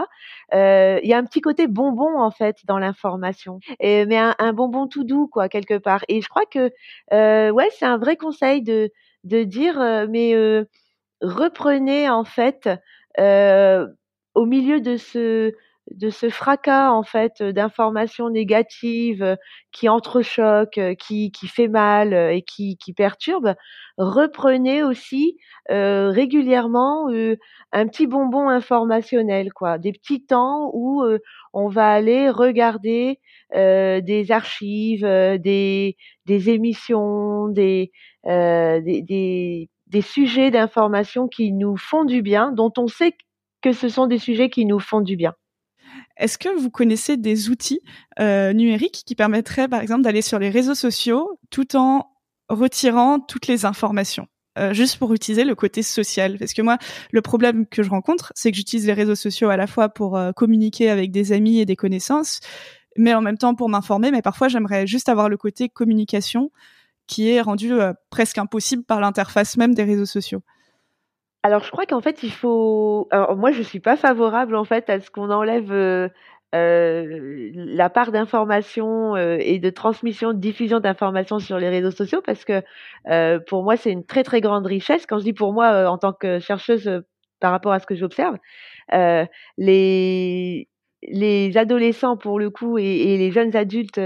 Il 0.52 1.08
y 1.08 1.14
a 1.14 1.16
un 1.16 1.24
petit 1.24 1.40
côté 1.40 1.66
bonbon 1.66 2.18
en 2.18 2.30
fait 2.30 2.58
dans 2.66 2.78
l'information, 2.78 3.60
mais 3.80 4.18
un, 4.18 4.34
un, 4.38 4.52
bonbon 4.52 4.86
tout 4.86 5.04
doux 5.04 5.28
quoi 5.28 5.48
quelque 5.48 5.78
part. 5.78 6.04
Et 6.08 6.20
je 6.20 6.28
crois 6.28 6.44
que 6.44 6.70
ouais 7.50 7.68
c'est 7.78 7.86
un 7.86 7.96
vrai 7.96 8.16
conseil 8.16 8.60
de 8.62 8.90
de 9.24 9.44
dire 9.44 9.78
mais 10.10 10.34
reprenez 11.22 12.10
en 12.10 12.24
fait 12.24 12.66
euh, 12.66 12.76
au 13.18 14.46
milieu 14.46 14.80
de 14.80 14.96
ce 14.96 15.52
de 15.90 16.10
ce 16.10 16.28
fracas 16.28 16.92
en 16.92 17.02
fait 17.02 17.42
d'informations 17.42 18.30
négatives 18.30 19.36
qui 19.72 19.88
entrechoquent, 19.88 20.94
qui 20.98 21.32
qui 21.32 21.48
fait 21.48 21.68
mal 21.68 22.14
et 22.14 22.42
qui 22.42 22.76
qui 22.78 22.92
perturbe, 22.92 23.54
reprenez 23.98 24.82
aussi 24.84 25.36
euh, 25.70 26.10
régulièrement 26.10 27.10
euh, 27.10 27.36
un 27.72 27.86
petit 27.88 28.06
bonbon 28.06 28.48
informationnel 28.48 29.52
quoi, 29.52 29.78
des 29.78 29.92
petits 29.92 30.24
temps 30.24 30.70
où 30.72 31.02
euh, 31.02 31.18
on 31.52 31.68
va 31.68 31.90
aller 31.92 32.30
regarder 32.30 33.18
euh, 33.54 34.00
des 34.00 34.30
archives, 34.30 35.04
des 35.04 35.96
des 36.26 36.50
émissions, 36.50 37.48
des, 37.48 37.90
des, 38.24 39.02
des 39.02 39.68
des 39.92 40.02
sujets 40.02 40.50
d'information 40.50 41.28
qui 41.28 41.52
nous 41.52 41.76
font 41.76 42.04
du 42.04 42.22
bien, 42.22 42.50
dont 42.50 42.72
on 42.78 42.88
sait 42.88 43.12
que 43.60 43.72
ce 43.72 43.88
sont 43.88 44.06
des 44.06 44.18
sujets 44.18 44.50
qui 44.50 44.64
nous 44.64 44.80
font 44.80 45.02
du 45.02 45.16
bien. 45.16 45.34
Est-ce 46.16 46.38
que 46.38 46.48
vous 46.48 46.70
connaissez 46.70 47.16
des 47.16 47.50
outils 47.50 47.80
euh, 48.18 48.52
numériques 48.52 49.02
qui 49.06 49.14
permettraient, 49.14 49.68
par 49.68 49.82
exemple, 49.82 50.02
d'aller 50.02 50.22
sur 50.22 50.38
les 50.38 50.50
réseaux 50.50 50.74
sociaux 50.74 51.38
tout 51.50 51.76
en 51.76 52.10
retirant 52.48 53.20
toutes 53.20 53.46
les 53.46 53.64
informations? 53.66 54.26
Euh, 54.58 54.74
juste 54.74 54.98
pour 54.98 55.14
utiliser 55.14 55.44
le 55.44 55.54
côté 55.54 55.82
social. 55.82 56.38
Parce 56.38 56.52
que 56.52 56.60
moi, 56.60 56.76
le 57.10 57.22
problème 57.22 57.66
que 57.66 57.82
je 57.82 57.88
rencontre, 57.88 58.32
c'est 58.34 58.50
que 58.50 58.56
j'utilise 58.56 58.86
les 58.86 58.92
réseaux 58.92 59.14
sociaux 59.14 59.48
à 59.48 59.56
la 59.56 59.66
fois 59.66 59.88
pour 59.88 60.16
euh, 60.16 60.32
communiquer 60.32 60.90
avec 60.90 61.10
des 61.10 61.32
amis 61.32 61.60
et 61.60 61.64
des 61.64 61.76
connaissances, 61.76 62.40
mais 62.96 63.14
en 63.14 63.22
même 63.22 63.38
temps 63.38 63.54
pour 63.54 63.70
m'informer. 63.70 64.10
Mais 64.10 64.22
parfois, 64.22 64.48
j'aimerais 64.48 64.86
juste 64.86 65.08
avoir 65.08 65.30
le 65.30 65.38
côté 65.38 65.70
communication 65.70 66.50
qui 67.06 67.30
est 67.30 67.40
rendu 67.40 67.72
euh, 67.72 67.92
presque 68.10 68.38
impossible 68.38 68.84
par 68.84 69.00
l'interface 69.00 69.56
même 69.56 69.74
des 69.74 69.84
réseaux 69.84 70.06
sociaux. 70.06 70.42
Alors, 71.42 71.64
je 71.64 71.70
crois 71.70 71.86
qu'en 71.86 72.00
fait, 72.00 72.22
il 72.22 72.30
faut. 72.30 73.08
Moi, 73.36 73.50
je 73.50 73.62
suis 73.62 73.80
pas 73.80 73.96
favorable 73.96 74.54
en 74.54 74.64
fait 74.64 74.88
à 74.88 75.00
ce 75.00 75.10
qu'on 75.10 75.28
enlève 75.28 75.72
euh, 75.72 76.08
euh, 76.54 77.50
la 77.54 77.90
part 77.90 78.12
d'information 78.12 79.16
et 79.16 79.58
de 79.58 79.70
transmission, 79.70 80.32
de 80.32 80.38
diffusion 80.38 80.78
d'informations 80.78 81.40
sur 81.40 81.58
les 81.58 81.68
réseaux 81.68 81.90
sociaux, 81.90 82.22
parce 82.24 82.44
que 82.44 82.62
pour 83.48 83.64
moi, 83.64 83.76
c'est 83.76 83.90
une 83.90 84.06
très 84.06 84.22
très 84.22 84.40
grande 84.40 84.66
richesse. 84.66 85.04
Quand 85.04 85.18
je 85.18 85.24
dis 85.24 85.32
pour 85.32 85.52
moi, 85.52 85.90
en 85.90 85.98
tant 85.98 86.12
que 86.12 86.38
chercheuse, 86.38 87.02
par 87.40 87.50
rapport 87.50 87.72
à 87.72 87.80
ce 87.80 87.86
que 87.86 87.96
j'observe, 87.96 88.36
les 89.58 90.68
les 91.02 91.56
adolescents, 91.56 92.16
pour 92.16 92.38
le 92.38 92.50
coup, 92.50 92.78
et, 92.78 93.16
les 93.16 93.30
jeunes 93.32 93.56
adultes, 93.56 94.00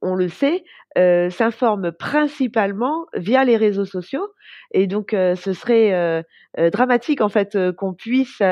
on 0.00 0.14
le 0.14 0.28
sait, 0.28 0.64
euh, 0.98 1.30
s'informent 1.30 1.92
principalement 1.92 3.06
via 3.14 3.44
les 3.44 3.56
réseaux 3.56 3.84
sociaux. 3.84 4.28
Et 4.72 4.86
donc, 4.86 5.10
ce 5.12 5.52
serait 5.52 6.24
dramatique, 6.72 7.20
en 7.20 7.28
fait, 7.28 7.56
qu'on 7.76 7.94
puisse 7.94 8.42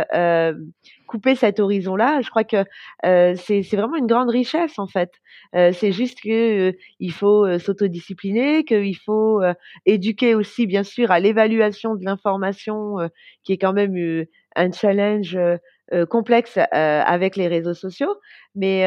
couper 1.06 1.34
cet 1.34 1.58
horizon-là. 1.58 2.20
Je 2.20 2.30
crois 2.30 2.44
que 2.44 2.64
c'est 3.02 3.62
vraiment 3.72 3.96
une 3.96 4.06
grande 4.06 4.30
richesse, 4.30 4.78
en 4.78 4.86
fait. 4.86 5.10
c'est 5.52 5.92
juste 5.92 6.20
que 6.22 6.72
il 7.00 7.12
faut 7.12 7.58
s'autodiscipliner, 7.58 8.64
qu'il 8.64 8.96
faut 8.96 9.40
éduquer 9.86 10.34
aussi, 10.34 10.66
bien 10.66 10.84
sûr, 10.84 11.10
à 11.10 11.18
l'évaluation 11.18 11.96
de 11.96 12.04
l'information, 12.04 12.96
qui 13.42 13.54
est 13.54 13.58
quand 13.58 13.72
même 13.72 14.24
un 14.56 14.72
challenge 14.72 15.38
euh, 15.92 16.06
complexe 16.06 16.56
euh, 16.56 17.02
avec 17.04 17.34
les 17.34 17.48
réseaux 17.48 17.74
sociaux. 17.74 18.14
Mais 18.54 18.84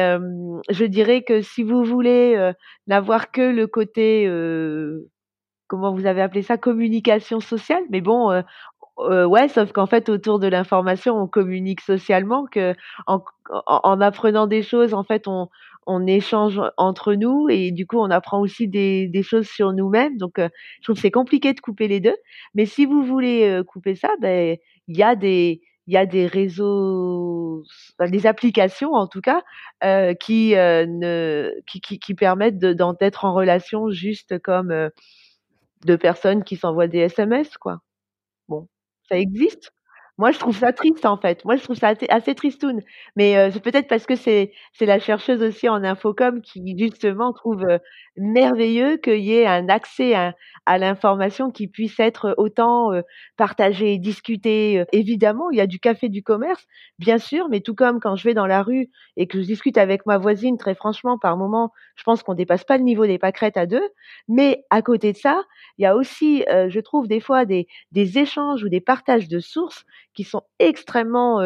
je 0.70 0.84
dirais 0.86 1.22
que 1.22 1.42
si 1.42 1.62
vous 1.62 1.84
voulez 1.84 2.34
euh, 2.34 2.54
n'avoir 2.86 3.30
que 3.30 3.42
le 3.42 3.66
côté, 3.66 4.26
comment 5.66 5.92
vous 5.92 6.06
avez 6.06 6.22
appelé 6.22 6.40
ça, 6.42 6.56
communication 6.56 7.40
sociale, 7.40 7.82
mais 7.90 8.00
bon, 8.00 8.42
ouais, 8.98 9.48
sauf 9.48 9.72
qu'en 9.72 9.86
fait, 9.86 10.08
autour 10.08 10.38
de 10.38 10.46
l'information, 10.46 11.16
on 11.20 11.26
communique 11.26 11.82
socialement, 11.82 12.46
que 12.46 12.74
en, 13.06 13.22
en, 13.66 14.00
apprenant 14.00 14.46
des 14.46 14.62
choses, 14.62 14.94
en 14.94 15.04
fait, 15.04 15.28
on, 15.28 15.48
on 15.86 16.06
échange 16.06 16.60
entre 16.78 17.12
nous 17.12 17.48
et 17.50 17.70
du 17.70 17.86
coup, 17.86 17.98
on 17.98 18.10
apprend 18.10 18.40
aussi 18.40 18.66
des, 18.66 19.08
des 19.08 19.22
choses 19.22 19.46
sur 19.48 19.74
nous-mêmes. 19.74 20.16
Donc, 20.16 20.34
je 20.38 20.48
trouve 20.82 20.96
que 20.96 21.02
c'est 21.02 21.10
compliqué 21.10 21.52
de 21.52 21.60
couper 21.60 21.86
les 21.88 22.00
deux. 22.00 22.16
Mais 22.54 22.64
si 22.64 22.86
vous 22.86 23.02
voulez 23.02 23.60
couper 23.66 23.94
ça, 23.94 24.08
ben, 24.20 24.56
il 24.88 24.96
y 24.96 25.02
a 25.02 25.16
des, 25.16 25.60
il 25.86 25.94
y 25.94 25.96
a 25.96 26.06
des 26.06 26.26
réseaux, 26.26 27.64
des 28.00 28.26
applications 28.26 28.92
en 28.94 29.06
tout 29.06 29.20
cas, 29.20 29.42
euh, 29.84 30.14
qui, 30.14 30.56
euh, 30.56 30.86
ne, 30.88 31.52
qui, 31.66 31.80
qui, 31.80 31.98
qui, 31.98 32.14
permettent 32.14 32.58
d'être 32.58 33.24
en 33.24 33.34
relation 33.34 33.90
juste 33.90 34.38
comme 34.40 34.70
euh, 34.70 34.88
deux 35.86 35.98
personnes 35.98 36.44
qui 36.44 36.56
s'envoient 36.56 36.88
des 36.88 37.00
SMS, 37.00 37.58
quoi. 37.58 37.80
Bon, 38.48 38.68
ça 39.10 39.18
existe. 39.18 39.73
Moi, 40.16 40.30
je 40.30 40.38
trouve 40.38 40.56
ça 40.56 40.72
triste 40.72 41.04
en 41.06 41.16
fait. 41.16 41.44
Moi, 41.44 41.56
je 41.56 41.64
trouve 41.64 41.76
ça 41.76 41.92
assez, 42.08 42.34
tristoun. 42.36 42.80
Mais 43.16 43.36
euh, 43.36 43.50
c'est 43.52 43.60
peut-être 43.62 43.88
parce 43.88 44.06
que 44.06 44.14
c'est 44.14 44.52
c'est 44.72 44.86
la 44.86 45.00
chercheuse 45.00 45.42
aussi 45.42 45.68
en 45.68 45.82
infocom 45.82 46.40
qui 46.40 46.76
justement 46.78 47.32
trouve 47.32 47.64
euh, 47.64 47.78
merveilleux 48.16 48.96
qu'il 48.98 49.18
y 49.24 49.34
ait 49.34 49.46
un 49.46 49.68
accès 49.68 50.14
à, 50.14 50.34
à 50.66 50.78
l'information 50.78 51.50
qui 51.50 51.66
puisse 51.66 51.98
être 51.98 52.32
autant 52.38 52.92
euh, 52.92 53.02
partagé, 53.36 53.98
discuté. 53.98 54.84
Évidemment, 54.92 55.50
il 55.50 55.58
y 55.58 55.60
a 55.60 55.66
du 55.66 55.80
café 55.80 56.08
du 56.08 56.22
commerce, 56.22 56.64
bien 57.00 57.18
sûr, 57.18 57.48
mais 57.48 57.60
tout 57.60 57.74
comme 57.74 57.98
quand 57.98 58.14
je 58.14 58.22
vais 58.28 58.34
dans 58.34 58.46
la 58.46 58.62
rue 58.62 58.90
et 59.16 59.26
que 59.26 59.40
je 59.40 59.46
discute 59.46 59.76
avec 59.78 60.06
ma 60.06 60.18
voisine, 60.18 60.58
très 60.58 60.76
franchement, 60.76 61.18
par 61.18 61.36
moment, 61.36 61.72
je 61.96 62.04
pense 62.04 62.22
qu'on 62.22 62.34
dépasse 62.34 62.62
pas 62.64 62.78
le 62.78 62.84
niveau 62.84 63.04
des 63.06 63.18
pâquerettes 63.18 63.56
à 63.56 63.66
deux. 63.66 63.82
Mais 64.28 64.64
à 64.70 64.80
côté 64.80 65.12
de 65.12 65.18
ça, 65.18 65.42
il 65.78 65.82
y 65.82 65.86
a 65.86 65.96
aussi, 65.96 66.44
je 66.68 66.80
trouve 66.80 67.08
des 67.08 67.20
fois 67.20 67.44
des 67.44 67.66
des 67.90 68.18
échanges 68.18 68.62
ou 68.62 68.68
des 68.68 68.80
partages 68.80 69.28
de 69.28 69.40
sources 69.40 69.84
qui 70.14 70.24
sont 70.24 70.42
extrêmement 70.58 71.40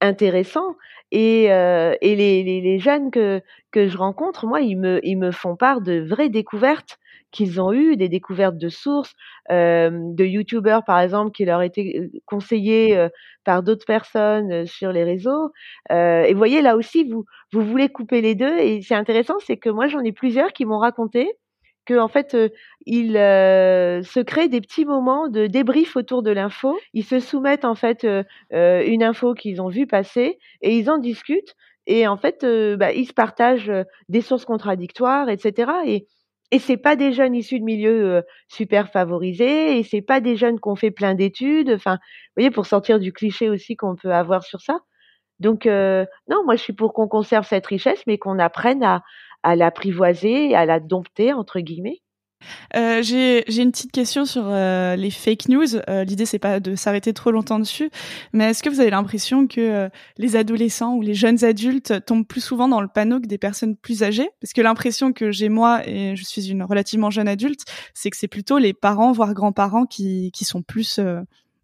intéressants 0.00 0.76
et, 1.12 1.44
et 1.44 2.16
les, 2.16 2.42
les, 2.42 2.60
les, 2.60 2.78
jeunes 2.78 3.10
que, 3.10 3.40
que 3.70 3.88
je 3.88 3.96
rencontre, 3.96 4.46
moi, 4.46 4.60
ils 4.60 4.76
me, 4.76 5.00
ils 5.04 5.16
me 5.16 5.30
font 5.30 5.56
part 5.56 5.80
de 5.80 6.00
vraies 6.00 6.28
découvertes 6.28 6.98
qu'ils 7.32 7.60
ont 7.60 7.72
eues, 7.72 7.96
des 7.96 8.08
découvertes 8.08 8.56
de 8.56 8.68
sources, 8.68 9.14
de 9.50 10.24
youtubeurs 10.24 10.84
par 10.84 11.00
exemple 11.00 11.32
qui 11.32 11.44
leur 11.44 11.62
étaient 11.62 12.10
conseillés 12.24 13.08
par 13.44 13.62
d'autres 13.62 13.86
personnes 13.86 14.66
sur 14.66 14.92
les 14.92 15.04
réseaux. 15.04 15.50
et 15.90 16.32
vous 16.32 16.38
voyez 16.38 16.62
là 16.62 16.76
aussi, 16.76 17.04
vous, 17.04 17.24
vous 17.52 17.62
voulez 17.62 17.88
couper 17.88 18.20
les 18.20 18.34
deux 18.34 18.56
et 18.58 18.82
c'est 18.82 18.94
intéressant, 18.94 19.34
c'est 19.40 19.56
que 19.56 19.70
moi 19.70 19.86
j'en 19.88 20.00
ai 20.00 20.12
plusieurs 20.12 20.52
qui 20.52 20.64
m'ont 20.64 20.78
raconté 20.78 21.36
que 21.86 21.98
en 21.98 22.08
fait 22.08 22.34
euh, 22.34 22.50
ils 22.84 23.16
euh, 23.16 24.02
se 24.02 24.20
créent 24.20 24.48
des 24.48 24.60
petits 24.60 24.84
moments 24.84 25.28
de 25.28 25.46
débrief 25.46 25.96
autour 25.96 26.22
de 26.22 26.30
l'info. 26.30 26.78
Ils 26.92 27.04
se 27.04 27.20
soumettent 27.20 27.64
en 27.64 27.74
fait 27.74 28.04
euh, 28.04 28.24
une 28.50 29.02
info 29.02 29.34
qu'ils 29.34 29.62
ont 29.62 29.68
vue 29.68 29.86
passer 29.86 30.38
et 30.60 30.76
ils 30.76 30.90
en 30.90 30.98
discutent 30.98 31.54
et 31.86 32.06
en 32.06 32.16
fait 32.16 32.44
bah, 32.76 32.92
ils 32.92 33.06
se 33.06 33.14
partagent 33.14 33.72
des 34.08 34.20
sources 34.20 34.44
contradictoires, 34.44 35.30
etc. 35.30 35.72
Et 35.86 36.06
et 36.52 36.60
c'est 36.60 36.76
pas 36.76 36.94
des 36.94 37.10
jeunes 37.12 37.34
issus 37.34 37.58
de 37.58 37.64
milieux 37.64 38.22
super 38.46 38.88
favorisés 38.88 39.78
et 39.78 39.82
c'est 39.82 40.00
pas 40.00 40.20
des 40.20 40.36
jeunes 40.36 40.60
qui 40.60 40.68
ont 40.68 40.76
fait 40.76 40.92
plein 40.92 41.14
d'études. 41.14 41.70
Enfin, 41.70 41.94
vous 41.94 42.32
voyez, 42.36 42.52
pour 42.52 42.66
sortir 42.66 43.00
du 43.00 43.12
cliché 43.12 43.50
aussi 43.50 43.74
qu'on 43.74 43.96
peut 43.96 44.12
avoir 44.12 44.44
sur 44.44 44.60
ça. 44.60 44.78
Donc 45.40 45.66
non, 45.66 46.44
moi 46.44 46.54
je 46.54 46.62
suis 46.62 46.72
pour 46.72 46.92
qu'on 46.92 47.08
conserve 47.08 47.46
cette 47.46 47.66
richesse, 47.66 48.00
mais 48.06 48.16
qu'on 48.16 48.38
apprenne 48.38 48.84
à, 48.84 49.02
à 49.46 49.54
l'apprivoiser, 49.54 50.56
à 50.56 50.66
la 50.66 50.80
dompter 50.80 51.32
entre 51.32 51.60
guillemets? 51.60 52.00
Euh, 52.74 53.00
j'ai 53.00 53.62
une 53.62 53.70
petite 53.70 53.92
question 53.92 54.24
sur 54.24 54.42
euh, 54.46 54.96
les 54.96 55.10
fake 55.10 55.48
news. 55.48 55.76
Euh, 55.88 56.02
L'idée 56.02 56.26
c'est 56.26 56.40
pas 56.40 56.58
de 56.58 56.74
s'arrêter 56.74 57.12
trop 57.12 57.30
longtemps 57.30 57.60
dessus, 57.60 57.88
mais 58.32 58.50
est-ce 58.50 58.64
que 58.64 58.68
vous 58.68 58.80
avez 58.80 58.90
l'impression 58.90 59.46
que 59.46 59.60
euh, 59.60 59.88
les 60.18 60.34
adolescents 60.34 60.94
ou 60.96 61.00
les 61.00 61.14
jeunes 61.14 61.44
adultes 61.44 62.04
tombent 62.06 62.26
plus 62.26 62.40
souvent 62.40 62.66
dans 62.66 62.80
le 62.80 62.88
panneau 62.88 63.20
que 63.20 63.26
des 63.26 63.38
personnes 63.38 63.76
plus 63.76 64.02
âgées? 64.02 64.28
Parce 64.40 64.52
que 64.52 64.60
l'impression 64.60 65.12
que 65.12 65.30
j'ai 65.30 65.48
moi, 65.48 65.86
et 65.86 66.16
je 66.16 66.24
suis 66.24 66.50
une 66.50 66.64
relativement 66.64 67.10
jeune 67.10 67.28
adulte, 67.28 67.64
c'est 67.94 68.10
que 68.10 68.16
c'est 68.16 68.28
plutôt 68.28 68.58
les 68.58 68.74
parents 68.74 69.12
voire 69.12 69.32
grands-parents 69.32 69.86
qui, 69.86 70.32
qui 70.32 70.44
sont 70.44 70.62
plus 70.62 71.00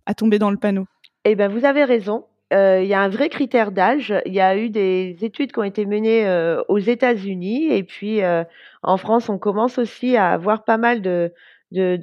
à 0.06 0.14
tomber 0.14 0.38
dans 0.38 0.52
le 0.52 0.56
panneau. 0.56 0.86
Eh 1.24 1.34
ben 1.34 1.50
vous 1.50 1.64
avez 1.64 1.84
raison. 1.84 2.24
Euh, 2.52 2.82
il 2.82 2.88
y 2.88 2.94
a 2.94 3.00
un 3.00 3.08
vrai 3.08 3.28
critère 3.28 3.72
d'âge. 3.72 4.14
Il 4.26 4.34
y 4.34 4.40
a 4.40 4.56
eu 4.56 4.68
des 4.68 5.16
études 5.22 5.52
qui 5.52 5.58
ont 5.58 5.64
été 5.64 5.86
menées 5.86 6.26
euh, 6.26 6.62
aux 6.68 6.78
États-Unis 6.78 7.72
et 7.72 7.82
puis 7.82 8.22
euh, 8.22 8.44
en 8.82 8.96
France, 8.96 9.28
on 9.28 9.38
commence 9.38 9.78
aussi 9.78 10.16
à 10.16 10.30
avoir 10.32 10.64
pas 10.64 10.76
mal 10.76 11.00
de, 11.00 11.32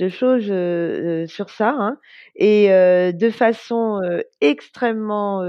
choses 0.10 0.52
sur 1.30 1.50
ça 1.52 1.76
hein, 1.78 1.98
et 2.36 2.70
de 2.70 3.30
façon 3.30 4.02
extrêmement 4.42 5.44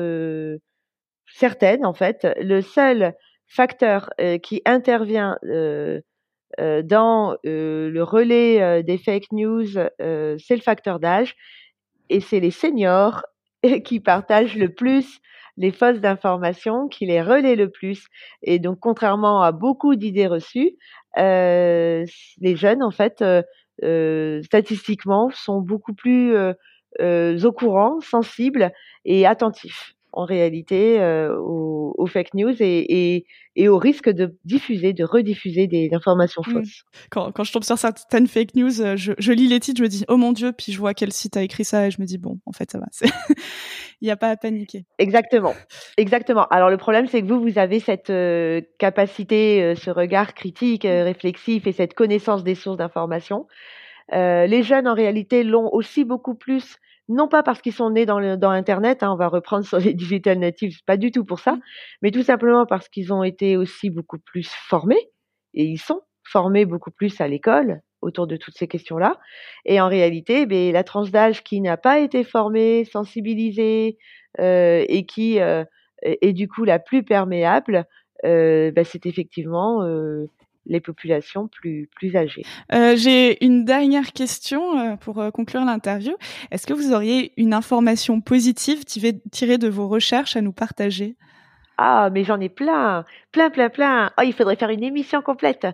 certaine 1.27 1.87
en 1.87 1.95
fait. 1.95 2.27
Le 2.41 2.61
seul 2.61 3.15
facteur 3.47 4.11
qui 4.43 4.61
intervient 4.67 5.39
dans 5.43 7.37
le 7.45 8.03
relais 8.03 8.83
des 8.83 8.99
fake 8.99 9.33
news, 9.33 9.67
c'est 9.69 10.57
le 10.57 10.63
facteur 10.63 11.01
d'âge 11.01 11.37
et 12.11 12.21
c'est 12.21 12.41
les 12.41 12.51
seniors 12.51 13.23
qui 13.85 14.01
partagent 14.01 14.57
le 14.57 14.73
plus 14.73 15.21
les 15.57 15.73
fausses 15.73 16.05
informations, 16.05 16.89
qui 16.89 17.07
les 17.07 17.21
relaient 17.21 17.57
le 17.57 17.71
plus. 17.71 18.07
Et 18.43 18.59
donc, 18.59 18.79
contrairement 18.81 19.43
à 19.43 19.53
beaucoup 19.53 19.95
d'idées 19.95 20.27
reçues, 20.27 20.77
euh, 21.19 22.05
les 22.41 22.57
jeunes, 22.57 22.83
en 22.83 22.91
fait, 22.91 23.21
euh, 23.21 23.43
euh, 23.85 24.43
statistiquement, 24.43 25.31
sont 25.35 25.61
beaucoup 25.61 25.95
plus 25.95 26.35
au 26.99 27.53
courant, 27.53 28.01
sensibles 28.01 28.73
et 29.05 29.27
attentifs 29.27 29.95
en 30.13 30.25
réalité 30.25 31.01
euh, 31.01 31.37
aux, 31.39 32.07
fake 32.07 32.35
news 32.35 32.55
et, 32.61 33.15
et, 33.15 33.27
et, 33.57 33.69
au 33.69 33.79
risque 33.79 34.09
de 34.09 34.37
diffuser, 34.45 34.93
de 34.93 35.05
rediffuser 35.05 35.67
des 35.67 35.91
informations 35.93 36.43
mmh. 36.47 36.53
fausses. 36.53 36.85
Quand, 37.11 37.31
quand, 37.33 37.45
je 37.45 37.53
tombe 37.53 37.63
sur 37.63 37.79
certaines 37.79 38.27
fake 38.27 38.55
news, 38.55 38.81
euh, 38.81 38.97
je, 38.97 39.13
je, 39.19 39.33
lis 39.33 39.47
les 39.47 39.61
titres, 39.61 39.79
je 39.79 39.83
me 39.83 39.89
dis 39.89 40.05
oh 40.09 40.17
mon 40.17 40.33
dieu, 40.33 40.53
puis 40.53 40.73
je 40.73 40.79
vois 40.79 40.95
quel 40.95 41.13
site 41.13 41.37
a 41.37 41.43
écrit 41.43 41.65
ça 41.65 41.87
et 41.87 41.91
je 41.91 42.01
me 42.01 42.07
dis 42.07 42.19
bon, 42.19 42.39
en 42.47 42.53
fait 42.53 42.71
ça 42.71 42.79
va, 42.79 42.87
il 44.01 44.05
n'y 44.07 44.11
a 44.11 44.17
pas 44.17 44.31
à 44.31 44.37
paniquer. 44.37 44.85
Exactement, 44.99 45.55
exactement. 45.97 46.47
Alors 46.49 46.71
le 46.71 46.77
problème 46.77 47.07
c'est 47.07 47.23
que 47.23 47.27
vous, 47.27 47.41
vous 47.41 47.59
avez 47.59 47.81
cette 47.81 48.11
euh, 48.11 48.61
capacité, 48.79 49.75
ce 49.77 49.91
regard 49.91 50.35
critique, 50.35 50.83
réflexif 50.85 51.67
et 51.67 51.73
cette 51.73 51.95
connaissance 51.95 52.43
des 52.43 52.55
sources 52.55 52.79
d'information. 52.79 53.47
les 54.13 54.63
jeunes 54.63 54.89
en 54.89 54.95
réalité 54.95 55.45
l'ont 55.45 55.69
aussi 55.73 56.05
beaucoup 56.05 56.35
plus 56.35 56.79
non 57.11 57.29
pas 57.29 57.43
parce 57.43 57.61
qu'ils 57.61 57.75
sont 57.75 57.91
nés 57.91 58.07
dans, 58.07 58.21
le, 58.21 58.37
dans 58.37 58.51
Internet, 58.51 59.03
hein, 59.03 59.13
on 59.13 59.17
va 59.17 59.29
reprendre 59.29 59.65
sur 59.67 59.79
les 59.79 59.93
digital 59.93 60.39
natives, 60.39 60.79
pas 60.87 60.97
du 60.97 61.11
tout 61.11 61.25
pour 61.25 61.41
ça, 61.41 61.53
mmh. 61.53 61.61
mais 62.03 62.11
tout 62.11 62.23
simplement 62.23 62.65
parce 62.65 62.89
qu'ils 62.89 63.13
ont 63.13 63.23
été 63.23 63.57
aussi 63.57 63.91
beaucoup 63.91 64.19
plus 64.19 64.49
formés, 64.49 65.11
et 65.53 65.65
ils 65.65 65.79
sont 65.79 66.01
formés 66.25 66.65
beaucoup 66.65 66.91
plus 66.91 67.21
à 67.21 67.29
l'école 67.29 67.81
autour 68.03 68.27
de 68.27 68.37
toutes 68.37 68.57
ces 68.57 68.69
questions-là. 68.69 69.19
Et 69.67 69.81
en 69.81 69.89
réalité, 69.89 70.47
ben, 70.47 70.73
la 70.73 70.85
tranche 70.85 71.11
d'âge 71.11 71.43
qui 71.43 71.61
n'a 71.61 71.77
pas 71.77 71.99
été 71.99 72.25
formée, 72.25 72.85
sensibilisée, 72.85 73.99
euh, 74.39 74.85
et 74.89 75.05
qui 75.05 75.41
euh, 75.41 75.65
est, 76.03 76.33
du 76.33 76.49
coup 76.49 76.65
la 76.65 76.79
plus 76.79 77.03
perméable, 77.03 77.85
euh, 78.25 78.71
ben, 78.71 78.85
c'est 78.85 79.07
effectivement 79.07 79.83
euh, 79.83 80.27
les 80.71 80.81
populations 80.81 81.49
plus, 81.49 81.91
plus 81.95 82.17
âgées. 82.17 82.45
Euh, 82.73 82.95
J'ai 82.97 83.45
une 83.45 83.65
dernière 83.65 84.13
question 84.13 84.79
euh, 84.79 84.97
pour 84.97 85.21
euh, 85.21 85.31
conclure 85.31 85.65
l'interview. 85.65 86.15
Est-ce 86.51 86.67
que 86.67 86.73
vous 86.73 86.93
auriez 86.93 87.33
une 87.37 87.53
information 87.53 88.21
positive 88.21 88.85
tirée 88.85 89.59
de 89.59 89.69
vos 89.69 89.89
recherches 89.89 90.37
à 90.37 90.41
nous 90.41 90.53
partager? 90.53 91.17
Ah, 91.83 92.11
mais 92.13 92.25
j'en 92.25 92.39
ai 92.41 92.51
plein, 92.51 93.07
plein, 93.33 93.49
plein, 93.49 93.71
plein. 93.71 94.11
Oh, 94.19 94.23
il 94.23 94.35
faudrait 94.35 94.57
faire 94.57 94.69
une 94.69 94.85
émission 94.85 95.23
complète 95.23 95.67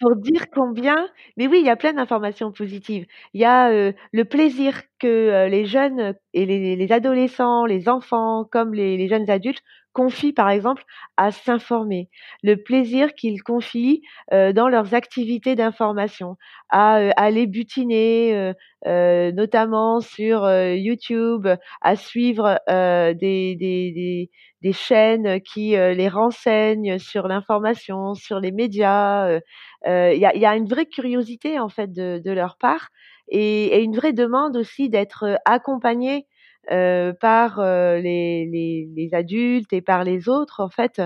pour 0.00 0.16
dire 0.16 0.46
combien. 0.52 1.08
Mais 1.36 1.46
oui, 1.46 1.58
il 1.60 1.66
y 1.66 1.70
a 1.70 1.76
plein 1.76 1.92
d'informations 1.92 2.50
positives. 2.50 3.06
Il 3.32 3.40
y 3.40 3.44
a 3.44 3.70
euh, 3.70 3.92
le 4.12 4.24
plaisir 4.24 4.82
que 4.98 5.46
les 5.48 5.64
jeunes 5.64 6.14
et 6.34 6.46
les, 6.46 6.74
les, 6.74 6.92
adolescents, 6.92 7.64
les 7.64 7.88
enfants, 7.88 8.44
comme 8.50 8.74
les, 8.74 8.96
les 8.96 9.08
jeunes 9.08 9.30
adultes 9.30 9.62
confient 9.92 10.32
par 10.32 10.50
exemple 10.50 10.84
à 11.16 11.30
s'informer, 11.30 12.08
le 12.42 12.56
plaisir 12.56 13.14
qu'ils 13.14 13.42
confient 13.42 14.02
euh, 14.32 14.52
dans 14.52 14.68
leurs 14.68 14.94
activités 14.94 15.54
d'information, 15.54 16.36
à 16.70 16.98
euh, 16.98 17.10
aller 17.16 17.46
butiner, 17.46 18.52
euh, 18.86 19.32
notamment 19.32 20.00
sur 20.00 20.50
YouTube, 20.50 21.46
à 21.80 21.96
suivre 21.96 22.58
des, 22.68 23.56
des, 23.56 24.30
des, 24.62 24.72
chaînes 24.72 25.40
qui 25.40 25.70
les 25.70 26.08
renseignent 26.08 26.98
sur 26.98 27.28
l'information, 27.28 28.14
sur 28.14 28.40
les 28.40 28.52
médias. 28.52 29.38
Il 29.86 30.18
y, 30.18 30.46
a, 30.46 30.56
une 30.56 30.68
vraie 30.68 30.86
curiosité 30.86 31.58
en 31.58 31.68
fait 31.68 31.92
de, 31.92 32.30
leur 32.32 32.56
part 32.56 32.88
et, 33.28 33.66
et, 33.76 33.82
une 33.82 33.94
vraie 33.94 34.12
demande 34.12 34.56
aussi 34.56 34.88
d'être 34.88 35.38
accompagnés 35.44 36.16
euh, 36.16 36.31
par 36.68 37.58
euh, 37.58 37.98
les, 37.98 38.46
les, 38.46 38.88
les, 38.94 39.14
adultes 39.14 39.72
et 39.72 39.82
par 39.82 40.04
les 40.04 40.28
autres 40.28 40.60
en 40.60 40.68
fait 40.68 41.02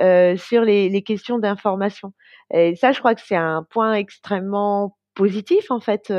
euh, 0.00 0.36
sur 0.36 0.62
les, 0.62 0.88
les 0.88 1.02
questions 1.02 1.38
d'information. 1.38 2.12
Et 2.52 2.76
ça, 2.76 2.92
je 2.92 2.98
crois 2.98 3.14
que 3.14 3.22
c'est 3.24 3.36
un 3.36 3.64
point 3.70 3.94
extrêmement 3.94 4.96
positif 5.14 5.70
en 5.70 5.80
fait 5.80 6.12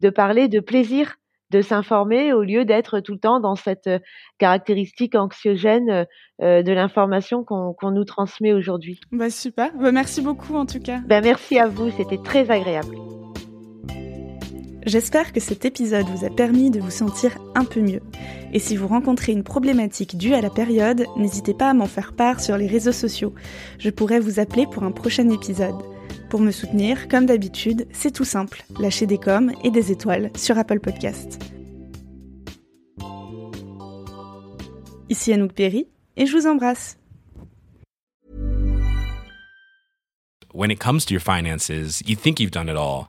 de 0.00 0.10
parler 0.10 0.48
de 0.48 0.60
plaisir 0.60 1.16
de 1.50 1.60
s'informer 1.60 2.32
au 2.32 2.42
lieu 2.42 2.64
d'être 2.64 2.98
tout 2.98 3.12
le 3.12 3.20
temps 3.20 3.38
dans 3.38 3.54
cette 3.54 3.88
caractéristique 4.38 5.14
anxiogène 5.14 6.06
de 6.40 6.72
l'information 6.72 7.44
qu'on 7.44 7.90
nous 7.92 8.04
transmet 8.04 8.52
aujourd'hui. 8.52 8.98
Bah 9.12 9.30
super, 9.30 9.72
bah, 9.76 9.92
merci 9.92 10.22
beaucoup 10.22 10.56
en 10.56 10.66
tout 10.66 10.80
cas. 10.80 10.98
Ben 11.06 11.22
merci 11.22 11.58
à 11.58 11.68
vous, 11.68 11.90
c'était 11.90 12.18
très 12.18 12.50
agréable. 12.50 12.96
J'espère 14.86 15.32
que 15.32 15.40
cet 15.40 15.64
épisode 15.64 16.06
vous 16.06 16.24
a 16.24 16.30
permis 16.30 16.70
de 16.70 16.78
vous 16.78 16.92
sentir 16.92 17.36
un 17.56 17.64
peu 17.64 17.80
mieux. 17.80 18.02
Et 18.52 18.60
si 18.60 18.76
vous 18.76 18.86
rencontrez 18.86 19.32
une 19.32 19.42
problématique 19.42 20.16
due 20.16 20.32
à 20.32 20.40
la 20.40 20.48
période, 20.48 21.06
n'hésitez 21.16 21.54
pas 21.54 21.70
à 21.70 21.74
m'en 21.74 21.86
faire 21.86 22.12
part 22.12 22.38
sur 22.38 22.56
les 22.56 22.68
réseaux 22.68 22.92
sociaux. 22.92 23.34
Je 23.80 23.90
pourrais 23.90 24.20
vous 24.20 24.38
appeler 24.38 24.64
pour 24.64 24.84
un 24.84 24.92
prochain 24.92 25.28
épisode. 25.28 25.74
Pour 26.30 26.40
me 26.40 26.52
soutenir, 26.52 27.08
comme 27.08 27.26
d'habitude, 27.26 27.88
c'est 27.92 28.12
tout 28.12 28.24
simple. 28.24 28.64
Lâchez 28.78 29.06
des 29.06 29.18
coms 29.18 29.52
et 29.64 29.72
des 29.72 29.90
étoiles 29.90 30.30
sur 30.36 30.56
Apple 30.56 30.78
Podcast. 30.78 31.40
Ici 35.08 35.32
Anouk 35.32 35.52
Perry 35.52 35.88
et 36.16 36.26
je 36.26 36.36
vous 36.36 36.46
embrasse. 36.46 36.96
When 40.54 40.70
it 40.70 40.78
comes 40.78 41.04
to 41.06 41.12
your 41.12 41.20
finances, 41.20 42.02
you 42.06 42.14
think 42.14 42.38
you've 42.38 42.52
done 42.52 42.68
it 42.68 42.76
all. 42.76 43.08